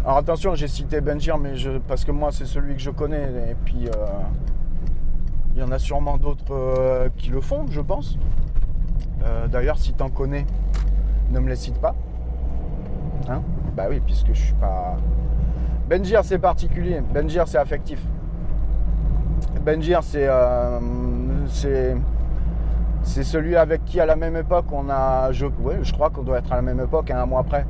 Alors 0.05 0.17
attention, 0.17 0.55
j'ai 0.55 0.67
cité 0.67 1.00
Benjir, 1.00 1.38
mais 1.38 1.52
parce 1.87 2.05
que 2.05 2.11
moi 2.11 2.31
c'est 2.33 2.47
celui 2.47 2.75
que 2.75 2.81
je 2.81 2.90
connais 2.90 3.50
et 3.50 3.55
puis 3.64 3.87
euh, 3.87 4.07
il 5.55 5.61
y 5.61 5.62
en 5.62 5.71
a 5.71 5.79
sûrement 5.79 6.17
d'autres 6.17 7.11
qui 7.17 7.31
le 7.31 7.40
font, 7.40 7.67
je 7.69 7.81
pense. 7.81 8.19
D'ailleurs, 9.50 9.76
si 9.76 9.93
t'en 9.93 10.09
connais, 10.09 10.47
ne 11.31 11.40
me 11.40 11.49
les 11.49 11.57
cite 11.57 11.79
pas. 11.79 11.95
Bah 13.77 13.85
oui, 13.89 14.00
puisque 14.05 14.29
je 14.29 14.41
suis 14.41 14.55
pas. 14.55 14.97
Benjir 15.89 16.25
c'est 16.25 16.39
particulier. 16.39 17.00
Benjir 17.12 17.49
c'est 17.49 17.59
affectif. 17.59 18.00
Benjir 19.65 20.03
c'est 20.03 20.27
euh, 20.29 20.79
c'est 21.49 21.97
c'est 23.03 23.25
celui 23.25 23.57
avec 23.57 23.85
qui 23.85 24.00
à 24.00 24.07
la 24.07 24.17
même 24.17 24.37
époque 24.37 24.67
on 24.73 24.89
a 24.91 25.33
je 25.33 25.47
je 25.83 25.93
crois 25.93 26.11
qu'on 26.11 26.23
doit 26.23 26.39
être 26.39 26.53
à 26.53 26.57
la 26.57 26.62
même 26.62 26.81
époque 26.81 27.11
hein, 27.11 27.21
un 27.23 27.27
mois 27.27 27.41
après 27.41 27.67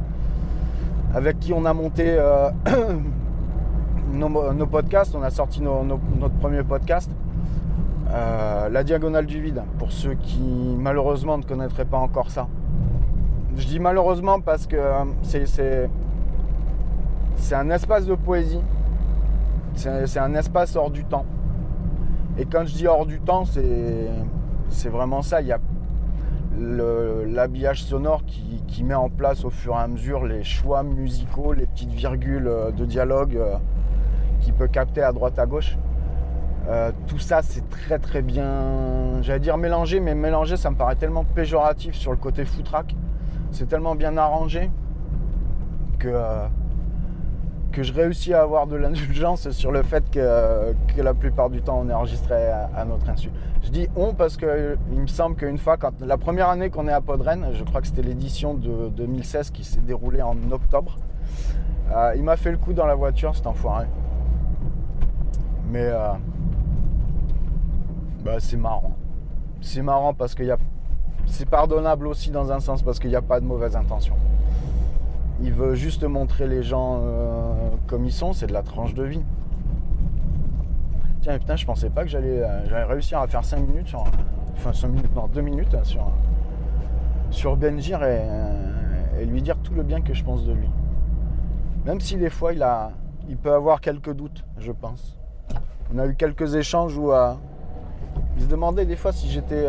avec 1.14 1.38
qui 1.40 1.52
on 1.52 1.64
a 1.64 1.72
monté 1.72 2.04
euh, 2.08 2.50
nos, 4.12 4.66
podcasts 4.66 5.14
on 5.14 5.22
a 5.22 5.30
sorti 5.30 5.62
notre 5.62 6.34
premier 6.40 6.62
podcast 6.62 7.10
euh, 8.12 8.68
la 8.68 8.84
diagonale 8.84 9.26
du 9.26 9.40
vide 9.40 9.62
pour 9.78 9.92
ceux 9.92 10.14
qui 10.14 10.76
malheureusement 10.78 11.38
ne 11.38 11.44
connaîtraient 11.44 11.84
pas 11.84 11.98
encore 11.98 12.30
ça 12.30 12.48
je 13.56 13.66
dis 13.66 13.80
malheureusement 13.80 14.40
parce 14.40 14.66
que 14.66 14.76
euh, 14.76 15.04
c'est 17.36 17.54
un 17.54 17.70
espace 17.70 18.06
de 18.06 18.14
poésie 18.14 18.60
c'est 19.74 20.18
un 20.18 20.34
espace 20.34 20.76
hors 20.76 20.90
du 20.90 21.04
temps 21.04 21.24
Et 22.38 22.44
quand 22.44 22.66
je 22.66 22.74
dis 22.74 22.86
hors 22.86 23.06
du 23.06 23.20
temps, 23.20 23.44
c'est, 23.44 24.88
vraiment 24.88 25.22
ça. 25.22 25.40
Il 25.40 25.46
y 25.46 25.52
a 25.52 25.58
l'habillage 26.58 27.84
sonore 27.84 28.24
qui, 28.26 28.62
qui 28.66 28.84
met 28.84 28.94
en 28.94 29.08
place 29.08 29.44
au 29.44 29.50
fur 29.50 29.74
et 29.74 29.78
à 29.78 29.86
mesure 29.86 30.26
les 30.26 30.44
choix 30.44 30.82
musicaux, 30.82 31.52
les 31.54 31.66
petites 31.66 31.92
virgules 31.92 32.48
euh, 32.48 32.70
de 32.70 32.84
dialogue 32.84 33.36
euh, 33.36 33.54
qu'il 34.40 34.52
peut 34.52 34.68
capter 34.68 35.02
à 35.02 35.12
droite 35.12 35.38
à 35.38 35.46
gauche. 35.46 35.76
Tout 37.08 37.18
ça, 37.18 37.40
c'est 37.42 37.68
très 37.68 37.98
très 37.98 38.22
bien. 38.22 39.20
J'allais 39.22 39.40
dire 39.40 39.56
mélangé, 39.56 39.98
mais 39.98 40.14
mélangé, 40.14 40.56
ça 40.56 40.70
me 40.70 40.76
paraît 40.76 40.94
tellement 40.94 41.24
péjoratif 41.24 41.96
sur 41.96 42.12
le 42.12 42.16
côté 42.16 42.44
foutraque. 42.44 42.94
C'est 43.52 43.68
tellement 43.68 43.94
bien 43.94 44.16
arrangé 44.16 44.70
que, 45.98 46.08
euh, 46.08 46.46
que 47.72 47.82
je 47.82 47.92
réussis 47.92 48.34
à 48.34 48.42
avoir 48.42 48.66
de 48.66 48.76
l'indulgence 48.76 49.50
sur 49.52 49.72
le 49.72 49.82
fait 49.82 50.08
que, 50.10 50.74
que 50.94 51.02
la 51.02 51.14
plupart 51.14 51.50
du 51.50 51.62
temps 51.62 51.80
on 51.84 51.88
est 51.88 51.92
enregistré 51.92 52.34
à, 52.34 52.84
notre 52.84 53.08
insu. 53.08 53.30
Je 53.62 53.70
dis 53.70 53.88
on 53.96 54.14
parce 54.14 54.36
qu'il 54.36 54.78
me 54.90 55.06
semble 55.06 55.36
qu'une 55.36 55.58
fois, 55.58 55.76
quand, 55.76 56.00
la 56.00 56.16
première 56.16 56.48
année 56.48 56.70
qu'on 56.70 56.88
est 56.88 56.92
à 56.92 57.00
Podren, 57.00 57.48
je 57.52 57.64
crois 57.64 57.80
que 57.80 57.86
c'était 57.86 58.02
l'édition 58.02 58.54
de 58.54 58.88
2016 58.88 59.50
qui 59.50 59.64
s'est 59.64 59.80
déroulée 59.80 60.22
en 60.22 60.36
octobre, 60.50 60.96
euh, 61.92 62.12
il 62.16 62.22
m'a 62.22 62.36
fait 62.36 62.52
le 62.52 62.58
coup 62.58 62.72
dans 62.72 62.86
la 62.86 62.94
voiture, 62.94 63.34
cet 63.34 63.46
enfoiré. 63.46 63.86
Mais 65.68 65.84
euh, 65.84 66.12
bah, 68.24 68.36
c'est 68.38 68.56
marrant. 68.56 68.94
C'est 69.60 69.82
marrant 69.82 70.14
parce 70.14 70.34
que 70.34 70.42
y 70.42 70.50
a... 70.50 70.56
c'est 71.30 71.48
pardonnable 71.48 72.06
aussi 72.06 72.30
dans 72.30 72.52
un 72.52 72.60
sens 72.60 72.82
parce 72.82 72.98
qu'il 72.98 73.10
n'y 73.10 73.16
a 73.16 73.22
pas 73.22 73.40
de 73.40 73.46
mauvaise 73.46 73.76
intention. 73.76 74.14
Il 75.42 75.52
veut 75.52 75.74
juste 75.74 76.04
montrer 76.04 76.46
les 76.46 76.62
gens 76.62 77.00
euh, 77.02 77.70
comme 77.86 78.04
ils 78.04 78.12
sont, 78.12 78.32
c'est 78.32 78.46
de 78.46 78.52
la 78.52 78.62
tranche 78.62 78.94
de 78.94 79.04
vie. 79.04 79.22
Tiens, 81.22 81.38
putain, 81.38 81.56
je 81.56 81.64
pensais 81.64 81.90
pas 81.90 82.02
que 82.02 82.08
j'allais 82.08 82.42
euh, 82.42 82.86
réussir 82.86 83.20
à 83.20 83.26
faire 83.26 83.44
5 83.44 83.58
minutes 83.66 83.88
sur. 83.88 84.04
Enfin, 84.56 84.72
5 84.72 84.88
minutes, 84.88 85.14
non, 85.14 85.28
2 85.28 85.40
minutes 85.40 85.74
hein, 85.74 85.84
sur, 85.84 86.10
sur 87.30 87.56
Benjir 87.56 88.02
et, 88.02 88.20
euh, 88.22 89.20
et 89.20 89.24
lui 89.24 89.40
dire 89.40 89.56
tout 89.62 89.72
le 89.74 89.82
bien 89.82 90.02
que 90.02 90.12
je 90.12 90.22
pense 90.22 90.44
de 90.44 90.52
lui. 90.52 90.68
Même 91.86 92.00
si 92.00 92.16
des 92.16 92.30
fois 92.30 92.52
il, 92.52 92.62
a, 92.62 92.90
il 93.28 93.38
peut 93.38 93.54
avoir 93.54 93.80
quelques 93.80 94.12
doutes, 94.12 94.44
je 94.58 94.72
pense. 94.72 95.16
On 95.94 95.98
a 95.98 96.06
eu 96.06 96.14
quelques 96.14 96.54
échanges 96.54 96.96
où 96.98 97.10
il 98.36 98.42
se 98.42 98.46
demandait 98.46 98.84
des 98.84 98.96
fois 98.96 99.12
si 99.12 99.28
j'étais 99.28 99.66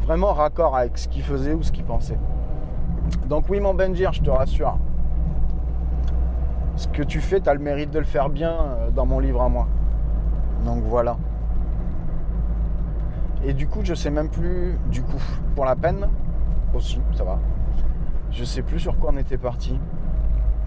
vraiment 0.00 0.32
raccord 0.32 0.76
avec 0.76 0.98
ce 0.98 1.08
qu'il 1.08 1.22
faisait 1.22 1.54
ou 1.54 1.62
ce 1.62 1.72
qu'il 1.72 1.84
pensait. 1.84 2.18
Donc 3.26 3.44
oui 3.48 3.60
mon 3.60 3.74
Benjir, 3.74 4.12
je 4.12 4.22
te 4.22 4.30
rassure. 4.30 4.76
Ce 6.76 6.88
que 6.88 7.02
tu 7.02 7.20
fais, 7.20 7.40
tu 7.40 7.48
as 7.48 7.54
le 7.54 7.60
mérite 7.60 7.90
de 7.90 7.98
le 7.98 8.04
faire 8.04 8.28
bien 8.30 8.52
euh, 8.52 8.90
dans 8.90 9.04
mon 9.06 9.18
livre 9.18 9.42
à 9.42 9.48
moi. 9.48 9.66
Donc 10.64 10.82
voilà. 10.84 11.16
Et 13.44 13.52
du 13.52 13.66
coup, 13.66 13.80
je 13.82 13.94
sais 13.94 14.10
même 14.10 14.28
plus, 14.28 14.78
du 14.90 15.02
coup, 15.02 15.20
pour 15.54 15.64
la 15.64 15.76
peine, 15.76 16.08
aussi, 16.74 17.00
ça 17.16 17.24
va. 17.24 17.38
Je 18.30 18.44
sais 18.44 18.62
plus 18.62 18.78
sur 18.78 18.98
quoi 18.98 19.10
on 19.12 19.16
était 19.16 19.38
parti. 19.38 19.78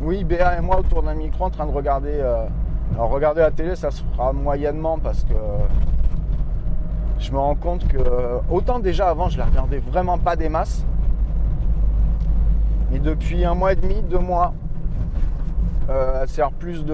Oui, 0.01 0.23
Béa 0.23 0.57
et 0.57 0.61
moi 0.61 0.79
autour 0.79 1.03
d'un 1.03 1.13
micro 1.13 1.45
en 1.45 1.49
train 1.49 1.65
de 1.65 1.71
regarder. 1.71 2.13
euh, 2.13 2.45
alors 2.93 3.09
regarder 3.09 3.41
la 3.41 3.51
télé, 3.51 3.75
ça 3.75 3.89
se 3.89 4.03
fera 4.03 4.33
moyennement 4.33 4.99
parce 4.99 5.23
que 5.23 5.33
je 7.23 7.31
me 7.31 7.37
rends 7.37 7.55
compte 7.55 7.87
que 7.87 7.97
autant 8.51 8.79
déjà 8.79 9.09
avant 9.09 9.29
je 9.29 9.37
la 9.37 9.45
regardais 9.45 9.79
vraiment 9.79 10.17
pas 10.17 10.35
des 10.35 10.49
masses. 10.49 10.85
Mais 12.91 12.99
depuis 12.99 13.43
un 13.45 13.55
mois 13.55 13.73
et 13.73 13.75
demi, 13.75 14.01
deux 14.03 14.19
mois, 14.19 14.53
euh, 15.89 16.19
elle 16.21 16.29
sert 16.29 16.51
plus 16.51 16.85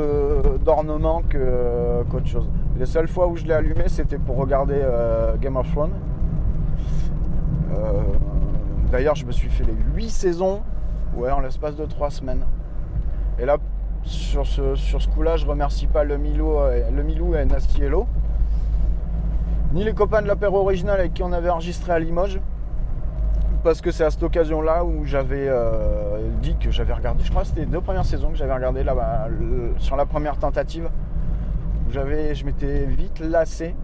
d'ornement 0.63 1.23
que- 1.27 2.03
qu'autre 2.09 2.27
chose. 2.27 2.47
Les 2.77 2.85
seules 2.85 3.07
fois 3.09 3.27
où 3.27 3.35
je 3.35 3.43
l'ai 3.43 3.53
allumée, 3.53 3.87
c'était 3.89 4.17
pour 4.17 4.37
regarder 4.37 4.79
euh, 4.81 5.35
Game 5.37 5.57
of 5.57 5.69
Thrones. 5.71 5.91
Euh, 7.73 8.01
D'ailleurs, 8.91 9.13
je 9.15 9.25
me 9.25 9.31
suis 9.31 9.49
fait 9.49 9.63
les 9.65 9.75
8 9.95 10.09
saisons 10.09 10.61
ouais, 11.15 11.29
en 11.29 11.41
l'espace 11.41 11.75
de 11.75 11.85
3 11.85 12.09
semaines. 12.09 12.43
Et 13.37 13.45
là, 13.45 13.57
sur 14.03 14.47
ce, 14.47 14.73
sur 14.75 14.99
ce 15.01 15.07
coup-là, 15.09 15.37
je 15.37 15.45
remercie 15.45 15.85
pas 15.85 16.03
le 16.03 16.17
Milo, 16.17 16.57
le 16.95 17.03
Milou 17.03 17.35
et 17.35 17.45
Nasty 17.45 17.83
Hello, 17.83 18.07
ni 19.73 19.83
les 19.83 19.93
copains 19.93 20.21
de 20.21 20.27
l'apéro 20.27 20.59
original 20.59 20.99
avec 20.99 21.13
qui 21.13 21.23
on 21.23 21.31
avait 21.31 21.49
enregistré 21.49 21.91
à 21.91 21.99
Limoges. 21.99 22.39
Parce 23.63 23.81
que 23.81 23.91
c'est 23.91 24.05
à 24.05 24.09
cette 24.09 24.23
occasion-là 24.23 24.85
où 24.85 25.03
j'avais 25.03 25.47
euh, 25.49 26.29
dit 26.41 26.55
que 26.57 26.71
j'avais 26.71 26.93
regardé, 26.93 27.23
je 27.25 27.29
crois 27.29 27.41
que 27.41 27.49
c'était 27.49 27.61
les 27.61 27.65
deux 27.65 27.81
premières 27.81 28.05
saisons 28.05 28.29
que 28.29 28.37
j'avais 28.37 28.53
regardé 28.53 28.83
là, 28.83 29.27
le- 29.29 29.73
sur 29.79 29.97
la 29.97 30.05
première 30.05 30.37
tentative. 30.37 30.89
Où 31.87 31.91
j'avais, 31.91 32.35
je 32.35 32.45
m'étais 32.45 32.85
vite 32.85 33.19
lassé. 33.19 33.75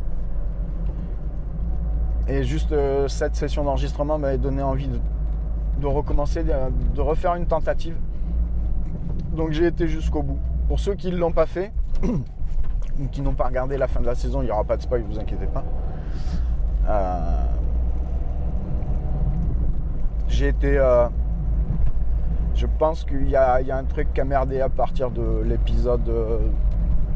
Et 2.28 2.43
juste 2.43 2.71
euh, 2.71 3.08
cette 3.08 3.36
session 3.36 3.63
d'enregistrement 3.65 4.17
m'avait 4.17 4.38
donné 4.38 4.63
envie 4.63 4.88
de, 4.88 5.88
recommencer, 5.88 6.43
de 6.43 7.02
refaire 7.02 7.36
une 7.36 7.45
tentative. 7.45 7.98
Donc 9.36 9.52
j'ai 9.52 9.65
été 9.65 9.88
jusqu'au 9.88 10.24
bout. 10.24 10.39
Pour 10.69 10.80
ceux 10.80 10.95
qui 10.95 11.12
ne 11.12 11.17
l'ont 11.17 11.34
pas 11.34 11.45
fait, 11.45 11.71
ou 12.99 13.08
qui 13.08 13.21
n'ont 13.21 13.34
pas 13.34 13.45
regardé 13.45 13.77
la 13.77 13.88
fin 13.88 13.99
de 13.99 14.05
la 14.05 14.15
saison, 14.15 14.41
il 14.41 14.45
n'y 14.45 14.51
aura 14.51 14.63
pas 14.63 14.77
de 14.77 14.81
spoil, 14.81 15.01
vous 15.01 15.19
inquiétez 15.19 15.47
pas. 15.47 15.63
Euh, 16.88 17.45
j'ai 20.27 20.49
été. 20.49 20.77
euh, 20.77 21.08
je 22.53 22.67
pense 22.79 23.03
qu'il 23.03 23.29
y, 23.29 23.36
a 23.36 23.58
un 23.58 23.84
truc 23.84 24.13
qui 24.13 24.21
a 24.21 24.23
merdé 24.23 24.62
à 24.62 24.69
partir 24.69 25.12
de 25.12 25.41
l'épisode 25.43 26.08
euh, 26.08 26.38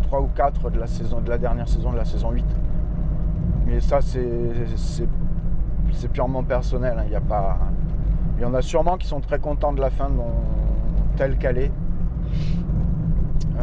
3 0.03 0.21
ou 0.21 0.27
4 0.35 0.69
de 0.69 0.79
la, 0.79 0.87
saison, 0.87 1.21
de 1.21 1.29
la 1.29 1.37
dernière 1.37 1.69
saison, 1.69 1.93
de 1.93 1.97
la 1.97 2.03
saison 2.03 2.31
8. 2.31 2.43
Mais 3.65 3.79
ça, 3.79 3.99
c'est 4.01 6.09
purement 6.11 6.43
personnel. 6.43 6.95
hein. 6.99 7.03
Il 7.05 7.13
y 7.13 7.15
a 7.15 7.21
pas. 7.21 7.57
Il 8.37 8.41
y 8.41 8.45
en 8.45 8.53
a 8.53 8.61
sûrement 8.61 8.97
qui 8.97 9.07
sont 9.07 9.21
très 9.21 9.39
contents 9.39 9.73
de 9.73 9.81
la 9.81 9.89
fin 9.89 10.09
telle 11.15 11.37
qu'elle 11.37 11.57
est. 11.57 11.71
Euh, 13.57 13.61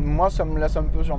moi, 0.00 0.30
ça 0.30 0.44
me 0.44 0.58
laisse 0.58 0.76
un 0.76 0.84
peu 0.84 1.02
sur. 1.02 1.18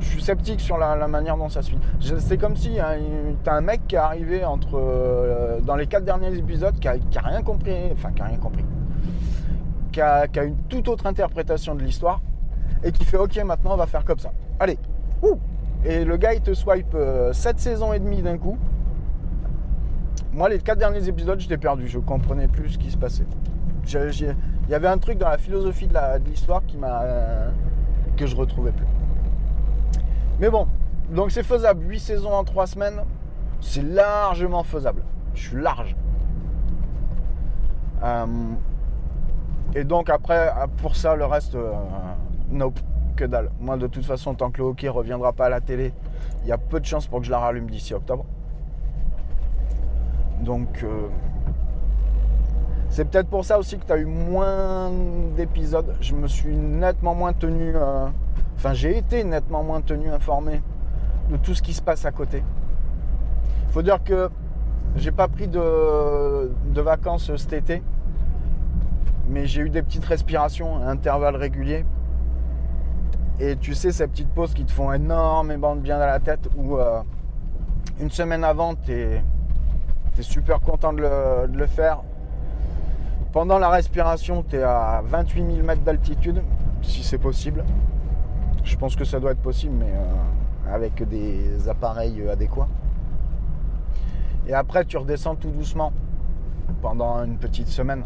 Je, 0.00 0.06
suis 0.06 0.22
sceptique 0.22 0.60
sur 0.60 0.76
la, 0.76 1.06
manière 1.06 1.36
dont 1.36 1.48
ça 1.48 1.62
se 1.62 1.70
finit. 1.70 1.82
C'est 2.18 2.36
comme 2.36 2.56
si 2.56 2.80
hein, 2.80 2.96
t'as 3.44 3.54
un 3.54 3.60
mec 3.60 3.86
qui 3.86 3.94
est 3.94 3.98
arrivé 3.98 4.44
entre 4.44 4.74
euh, 4.74 5.60
dans 5.60 5.76
les 5.76 5.86
quatre 5.86 6.04
derniers 6.04 6.36
épisodes 6.36 6.76
qui 6.80 6.88
a, 6.88 6.96
rien 7.22 7.42
compris, 7.42 7.72
enfin 7.92 8.10
qui 8.10 8.22
a 8.22 8.24
rien 8.24 8.38
compris, 8.38 8.64
qui 9.92 10.00
a, 10.00 10.26
une 10.42 10.56
toute 10.68 10.88
autre 10.88 11.06
interprétation 11.06 11.76
de 11.76 11.82
l'histoire 11.82 12.20
et 12.82 12.90
qui 12.90 13.04
fait 13.04 13.18
ok 13.18 13.36
maintenant 13.44 13.74
on 13.74 13.76
va 13.76 13.86
faire 13.86 14.04
comme 14.04 14.18
ça. 14.18 14.32
Allez, 14.58 14.78
ouh 15.22 15.38
Et 15.84 16.04
le 16.04 16.16
gars 16.16 16.34
il 16.34 16.40
te 16.40 16.54
swipe 16.54 16.96
7 17.32 17.60
saisons 17.60 17.92
et 17.92 18.00
demie 18.00 18.22
d'un 18.22 18.36
coup. 18.36 18.58
Moi 20.32 20.48
les 20.48 20.58
quatre 20.58 20.78
derniers 20.78 21.06
épisodes 21.06 21.38
j'étais 21.38 21.58
perdu, 21.58 21.86
je 21.86 22.00
comprenais 22.00 22.48
plus 22.48 22.70
ce 22.70 22.78
qui 22.78 22.90
se 22.90 22.96
passait. 22.96 23.26
Il 23.90 24.72
y 24.72 24.74
avait 24.74 24.88
un 24.88 24.98
truc 24.98 25.16
dans 25.16 25.30
la 25.30 25.38
philosophie 25.38 25.86
de 25.86 25.94
l'histoire 26.28 26.62
qui 26.66 26.76
m'a 26.76 27.02
euh, 27.02 27.50
que 28.18 28.26
je 28.26 28.36
retrouvais 28.36 28.72
plus. 28.72 28.86
Mais 30.40 30.50
bon, 30.50 30.66
donc 31.10 31.30
c'est 31.30 31.42
faisable. 31.42 31.84
8 31.88 32.00
saisons 32.00 32.32
en 32.32 32.44
3 32.44 32.66
semaines, 32.66 33.00
c'est 33.60 33.82
largement 33.82 34.62
faisable. 34.62 35.02
Je 35.34 35.48
suis 35.48 35.56
large. 35.56 35.96
Euh, 38.02 38.26
et 39.74 39.84
donc 39.84 40.10
après, 40.10 40.50
pour 40.78 40.96
ça, 40.96 41.14
le 41.14 41.24
reste, 41.24 41.54
euh, 41.54 41.72
nope, 42.50 42.78
que 43.16 43.24
dalle. 43.24 43.50
Moi, 43.60 43.76
de 43.76 43.86
toute 43.86 44.04
façon, 44.04 44.34
tant 44.34 44.50
que 44.50 44.58
le 44.58 44.64
hockey 44.64 44.88
reviendra 44.88 45.32
pas 45.32 45.46
à 45.46 45.48
la 45.48 45.60
télé, 45.60 45.92
il 46.42 46.48
y 46.48 46.52
a 46.52 46.58
peu 46.58 46.80
de 46.80 46.84
chances 46.86 47.06
pour 47.06 47.20
que 47.20 47.26
je 47.26 47.30
la 47.30 47.38
rallume 47.38 47.70
d'ici 47.70 47.94
octobre. 47.94 48.24
Donc, 50.40 50.82
euh, 50.84 51.08
c'est 52.90 53.04
peut-être 53.04 53.28
pour 53.28 53.44
ça 53.44 53.58
aussi 53.58 53.78
que 53.78 53.84
tu 53.84 53.92
as 53.92 53.98
eu 53.98 54.04
moins 54.04 54.90
d'épisodes. 55.36 55.94
Je 56.00 56.14
me 56.14 56.26
suis 56.26 56.56
nettement 56.56 57.14
moins 57.14 57.32
tenu. 57.32 57.72
euh, 57.74 58.06
Enfin, 58.58 58.72
j'ai 58.72 58.98
été 58.98 59.22
nettement 59.22 59.62
moins 59.62 59.80
tenu 59.80 60.10
informé 60.10 60.62
de 61.30 61.36
tout 61.36 61.54
ce 61.54 61.62
qui 61.62 61.72
se 61.72 61.80
passe 61.80 62.04
à 62.04 62.10
côté. 62.10 62.42
Il 63.68 63.72
faut 63.72 63.82
dire 63.82 64.02
que 64.02 64.30
j'ai 64.96 65.12
pas 65.12 65.28
pris 65.28 65.46
de, 65.46 66.50
de 66.64 66.80
vacances 66.80 67.30
cet 67.36 67.52
été, 67.52 67.84
mais 69.28 69.46
j'ai 69.46 69.62
eu 69.62 69.70
des 69.70 69.82
petites 69.82 70.04
respirations 70.04 70.82
à 70.82 70.90
intervalles 70.90 71.36
réguliers. 71.36 71.84
Et 73.38 73.54
tu 73.54 73.74
sais, 73.74 73.92
ces 73.92 74.08
petites 74.08 74.30
pauses 74.30 74.54
qui 74.54 74.64
te 74.64 74.72
font 74.72 74.92
énormément 74.92 75.76
de 75.76 75.80
bien 75.80 76.00
à 76.00 76.06
la 76.06 76.18
tête, 76.18 76.48
où 76.56 76.78
euh, 76.78 77.00
une 78.00 78.10
semaine 78.10 78.42
avant, 78.42 78.74
tu 78.74 78.90
es, 78.90 79.22
super 80.20 80.58
content 80.58 80.92
de 80.92 81.06
le 81.46 81.66
faire. 81.66 82.02
Pendant 83.32 83.58
la 83.58 83.68
respiration, 83.68 84.42
tu 84.42 84.56
es 84.56 84.62
à 84.62 85.02
28 85.04 85.44
000 85.54 85.66
mètres 85.66 85.82
d'altitude, 85.82 86.42
si 86.80 87.02
c'est 87.02 87.18
possible. 87.18 87.62
Je 88.64 88.74
pense 88.76 88.96
que 88.96 89.04
ça 89.04 89.20
doit 89.20 89.32
être 89.32 89.42
possible, 89.42 89.74
mais 89.78 89.92
euh, 89.92 90.74
avec 90.74 91.06
des 91.06 91.68
appareils 91.68 92.22
euh, 92.22 92.32
adéquats. 92.32 92.68
Et 94.46 94.54
après, 94.54 94.86
tu 94.86 94.96
redescends 94.96 95.36
tout 95.36 95.50
doucement 95.50 95.92
pendant 96.80 97.22
une 97.22 97.36
petite 97.36 97.68
semaine. 97.68 98.04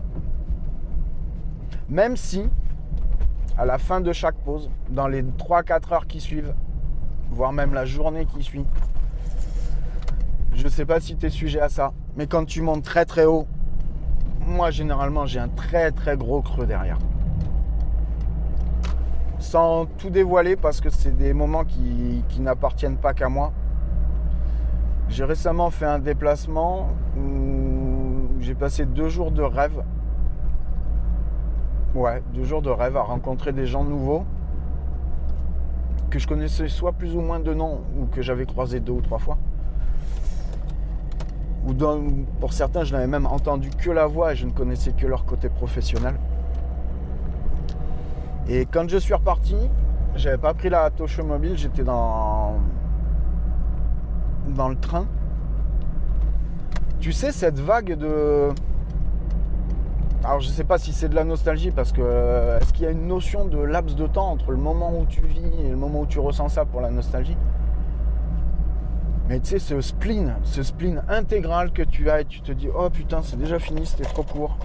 Même 1.88 2.16
si, 2.16 2.48
à 3.56 3.64
la 3.64 3.78
fin 3.78 4.00
de 4.00 4.12
chaque 4.12 4.37
pause, 4.37 4.70
dans 4.90 5.06
les 5.06 5.22
3-4 5.22 5.94
heures 5.94 6.06
qui 6.08 6.20
suivent, 6.20 6.52
voire 7.30 7.52
même 7.52 7.74
la 7.74 7.85
journée 7.85 8.26
qui 8.26 8.42
suit. 8.42 8.66
Je 10.52 10.66
sais 10.66 10.85
pas 10.85 10.98
si 10.98 11.16
tu 11.16 11.26
es 11.26 11.30
sujet 11.30 11.61
à 11.61 11.68
ça, 11.68 11.92
mais 12.16 12.26
quand 12.26 12.44
tu 12.44 12.61
montes 12.61 12.82
très 12.82 13.04
très 13.04 13.24
haut, 13.24 13.46
moi 14.52 14.70
généralement 14.70 15.26
j'ai 15.26 15.40
un 15.40 15.48
très 15.48 15.90
très 15.90 16.16
gros 16.16 16.42
creux 16.42 16.66
derrière. 16.66 16.98
Sans 19.38 19.86
tout 19.86 20.10
dévoiler 20.10 20.54
parce 20.54 20.80
que 20.80 20.90
c'est 20.90 21.16
des 21.16 21.32
moments 21.32 21.64
qui, 21.64 22.22
n'appartiennent 22.38 22.96
pas 22.96 23.12
qu'à 23.12 23.28
moi. 23.28 23.52
J'ai 25.08 25.24
récemment 25.24 25.70
fait 25.70 25.86
un 25.86 25.98
déplacement 25.98 26.90
où 27.16 28.40
j'ai 28.40 28.54
passé 28.54 28.86
deux 28.86 29.08
jours 29.08 29.32
de 29.32 29.42
rêve. 29.42 29.82
Ouais, 31.94 32.22
deux 32.32 32.44
jours 32.44 32.62
de 32.62 32.70
rêve 32.70 32.96
à 32.96 33.02
rencontrer 33.02 33.52
des 33.52 33.66
gens 33.66 33.84
nouveaux 33.84 34.24
que 36.08 36.18
je 36.18 36.28
connaissais 36.28 36.68
soit 36.68 36.92
plus 36.92 37.16
ou 37.16 37.20
moins 37.20 37.40
de 37.40 37.54
nom 37.54 37.80
ou 37.98 38.06
que 38.06 38.22
j'avais 38.22 38.46
croisé 38.46 38.80
deux 38.80 38.92
ou 38.92 39.00
trois 39.00 39.18
fois. 39.18 39.38
Ou 41.66 41.75
pour 42.40 42.53
certains, 42.53 42.85
je 42.85 42.92
n'avais 42.92 43.07
même 43.07 43.27
entendu 43.27 43.70
que 43.70 43.90
la 43.90 44.07
voix 44.07 44.33
et 44.33 44.37
je 44.37 44.46
ne 44.46 44.51
connaissais 44.51 44.92
que 44.92 45.07
leur 45.07 45.25
côté 45.25 45.48
professionnel. 45.48 46.14
Et 48.48 48.66
quand 48.66 48.88
je 48.88 48.98
suis 48.98 49.14
reparti, 49.14 49.57
j'avais 50.16 50.38
pas 50.38 50.55
pris 50.55 50.68
la 50.68 50.90
touche 50.90 51.20
mobile, 51.20 51.57
j'étais 51.57 51.85
dans 51.85 52.57
dans 54.48 54.68
le 54.68 54.77
train. 54.77 55.07
Tu 56.98 57.12
sais 57.12 57.31
cette 57.33 57.61
vague 57.61 57.96
de 57.96 58.48
alors 60.25 60.40
je 60.40 60.48
sais 60.48 60.64
pas 60.64 60.79
si 60.79 60.92
c'est 60.92 61.09
de 61.09 61.16
la 61.16 61.25
nostalgie 61.25 61.70
parce 61.70 61.92
que 61.92 62.59
est-ce 62.61 62.72
qu'il 62.72 62.85
y 62.85 62.87
a 62.87 62.90
une 62.90 63.09
notion 63.09 63.44
de 63.44 63.59
laps 63.59 63.96
de 63.96 64.07
temps 64.07 64.31
entre 64.31 64.53
le 64.53 64.57
moment 64.57 64.92
où 64.96 65.05
tu 65.07 65.20
vis 65.20 65.51
et 65.64 65.70
le 65.70 65.77
moment 65.77 66.03
où 66.03 66.07
tu 66.07 66.20
ressens 66.20 66.48
ça 66.48 66.64
pour 66.64 66.81
la 66.81 66.90
nostalgie? 66.90 67.37
Mais 69.28 69.40
tu 69.40 69.46
sais, 69.46 69.58
ce 69.58 69.80
spleen, 69.80 70.37
ce 70.44 70.62
spleen 70.62 71.02
intégral 71.08 71.72
que 71.72 71.82
tu 71.82 72.11
as 72.11 72.22
et 72.22 72.24
tu 72.24 72.40
te 72.40 72.52
dis, 72.52 72.68
oh 72.74 72.90
putain, 72.90 73.22
c'est 73.22 73.38
déjà 73.38 73.58
fini, 73.58 73.87
c'était 73.87 74.04
trop 74.04 74.24
court. 74.24 74.56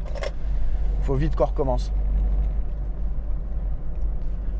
Faut 1.01 1.15
vite 1.15 1.35
qu'on 1.35 1.45
recommence. 1.45 1.91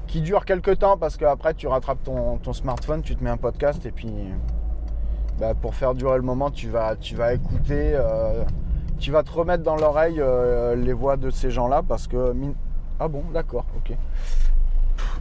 Qui 0.06 0.22
dure 0.22 0.46
quelques 0.46 0.80
temps 0.80 0.98
parce 0.98 1.18
qu'après 1.18 1.54
tu 1.54 1.68
rattrapes 1.68 2.04
ton, 2.04 2.54
smartphone, 2.54 3.02
tu 3.02 3.16
te 3.16 3.24
mets 3.24 3.30
un 3.30 3.38
podcast 3.38 3.86
et 3.86 3.92
puis 3.92 4.14
bah, 5.40 5.54
pour 5.54 5.76
faire 5.76 5.94
durer 5.94 6.16
le 6.16 6.24
moment, 6.24 6.50
tu 6.52 6.70
vas, 6.70 6.96
tu 6.96 7.16
vas 7.16 7.34
écouter, 7.34 7.92
euh, 7.94 8.44
tu 9.00 9.12
vas 9.12 9.24
te 9.24 9.32
remettre 9.32 9.64
dans 9.64 9.76
l'oreille 9.76 10.22
euh, 10.22 10.76
les 10.76 10.94
voix 10.94 11.18
de 11.18 11.30
ces 11.30 11.52
gens-là 11.52 11.84
parce 11.86 12.08
que. 12.08 12.34
Ah 13.00 13.08
bon, 13.10 13.24
d'accord, 13.34 13.66
ok. 13.76 13.96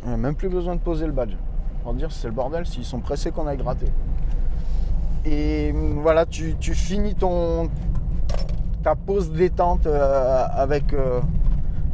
même 0.07 0.37
plus 0.37 0.49
besoin 0.49 0.77
de 0.77 0.81
poser 0.81 1.07
le 1.07 1.13
badge. 1.13 1.35
Pour 1.83 1.95
dire 1.95 2.13
c'est 2.13 2.29
le 2.29 2.35
bordel 2.35 2.67
s'ils 2.67 2.85
sont 2.85 3.01
pressés 3.01 3.33
qu'on 3.33 3.47
aille 3.47 3.59
gratter. 3.59 3.87
Et 5.29 5.73
voilà, 5.73 6.25
tu, 6.25 6.55
finis 6.75 7.15
ton 7.15 7.69
ta 8.85 8.95
pause 8.95 9.33
détente 9.33 9.87
euh, 9.87 10.47
avec, 10.53 10.93
euh, 10.93 11.21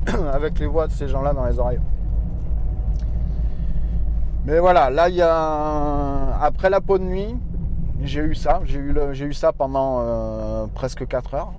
avec 0.33 0.59
les 0.59 0.67
voix 0.67 0.87
de 0.87 0.93
ces 0.93 1.09
gens-là 1.09 1.33
dans 1.33 1.47
les 1.47 1.59
oreilles. 1.59 1.81
Mais 4.45 4.59
voilà, 4.59 4.91
là 4.91 5.09
il 5.09 5.15
y 5.15 5.23
a 5.23 6.37
après 6.43 6.69
la 6.69 6.83
peau 6.83 6.99
de 6.99 7.05
nuit, 7.05 7.35
j'ai 8.03 8.21
eu 8.21 8.35
ça, 8.35 8.61
j'ai 8.65 8.79
eu, 8.79 8.95
eu 8.95 9.33
ça 9.33 9.53
pendant 9.53 10.01
euh, 10.01 10.67
presque 10.75 11.07
4 11.07 11.35
heures 11.35 11.53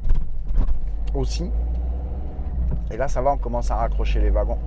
aussi. 1.16 1.50
Et 2.92 2.98
là 2.98 3.08
ça 3.08 3.24
va, 3.24 3.32
on 3.32 3.38
commence 3.38 3.72
à 3.72 3.78
raccrocher 3.78 4.20
les 4.20 4.30
wagons. 4.30 4.60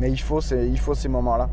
Mais 0.00 0.10
il 0.10 0.20
faut 0.20 0.40
ces, 0.40 0.66
il 0.66 0.78
faut 0.78 0.94
ces 0.94 1.08
moments-là. 1.08 1.48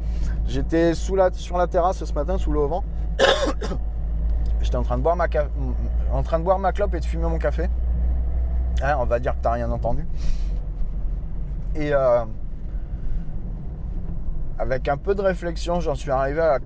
J'étais 0.47 0.95
sur 0.95 1.15
la 1.15 1.67
terrasse 1.67 2.03
ce 2.03 2.13
matin, 2.13 2.38
sous 2.38 2.51
le 2.51 2.62
vent. 2.62 2.83
J'étais 4.62 4.77
en 4.77 4.83
train 4.83 4.97
de 4.97 5.03
boire 5.03 5.15
ma 5.15 5.27
clope 6.71 6.95
et 6.95 6.99
de 6.99 7.05
fumer 7.05 7.27
mon 7.27 7.38
café. 7.38 7.69
Hein, 8.81 8.95
on 8.99 9.05
va 9.05 9.19
dire 9.19 9.33
que 9.33 9.41
tu 9.41 9.47
n'as 9.47 9.53
rien 9.53 9.69
entendu. 9.69 10.07
Et 11.75 11.93
euh, 11.93 12.25
avec 14.57 14.88
un 14.88 14.97
peu 14.97 15.13
de 15.13 15.21
réflexion, 15.21 15.79
j'en 15.79 15.95
suis 15.95 16.12
arrivé 16.12 16.41
à 16.41 16.60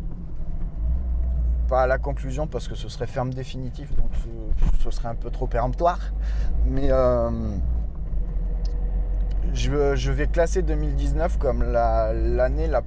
pas 1.68 1.84
à 1.84 1.88
la 1.88 1.98
conclusion 1.98 2.48
parce 2.48 2.68
que 2.68 2.76
ce 2.76 2.90
serait 2.90 3.08
ferme 3.08 3.34
définitif, 3.34 3.96
donc 3.96 4.10
ce, 4.84 4.92
serait 4.92 5.08
un 5.08 5.16
peu 5.16 5.30
trop 5.30 5.48
péremptoire. 5.48 6.00
Mais 6.66 6.92
euh, 6.92 7.30
je, 9.54 10.12
vais 10.12 10.28
classer 10.28 10.62
2019 10.62 11.38
comme 11.38 11.64
l'année 11.64 12.68
la, 12.68 12.84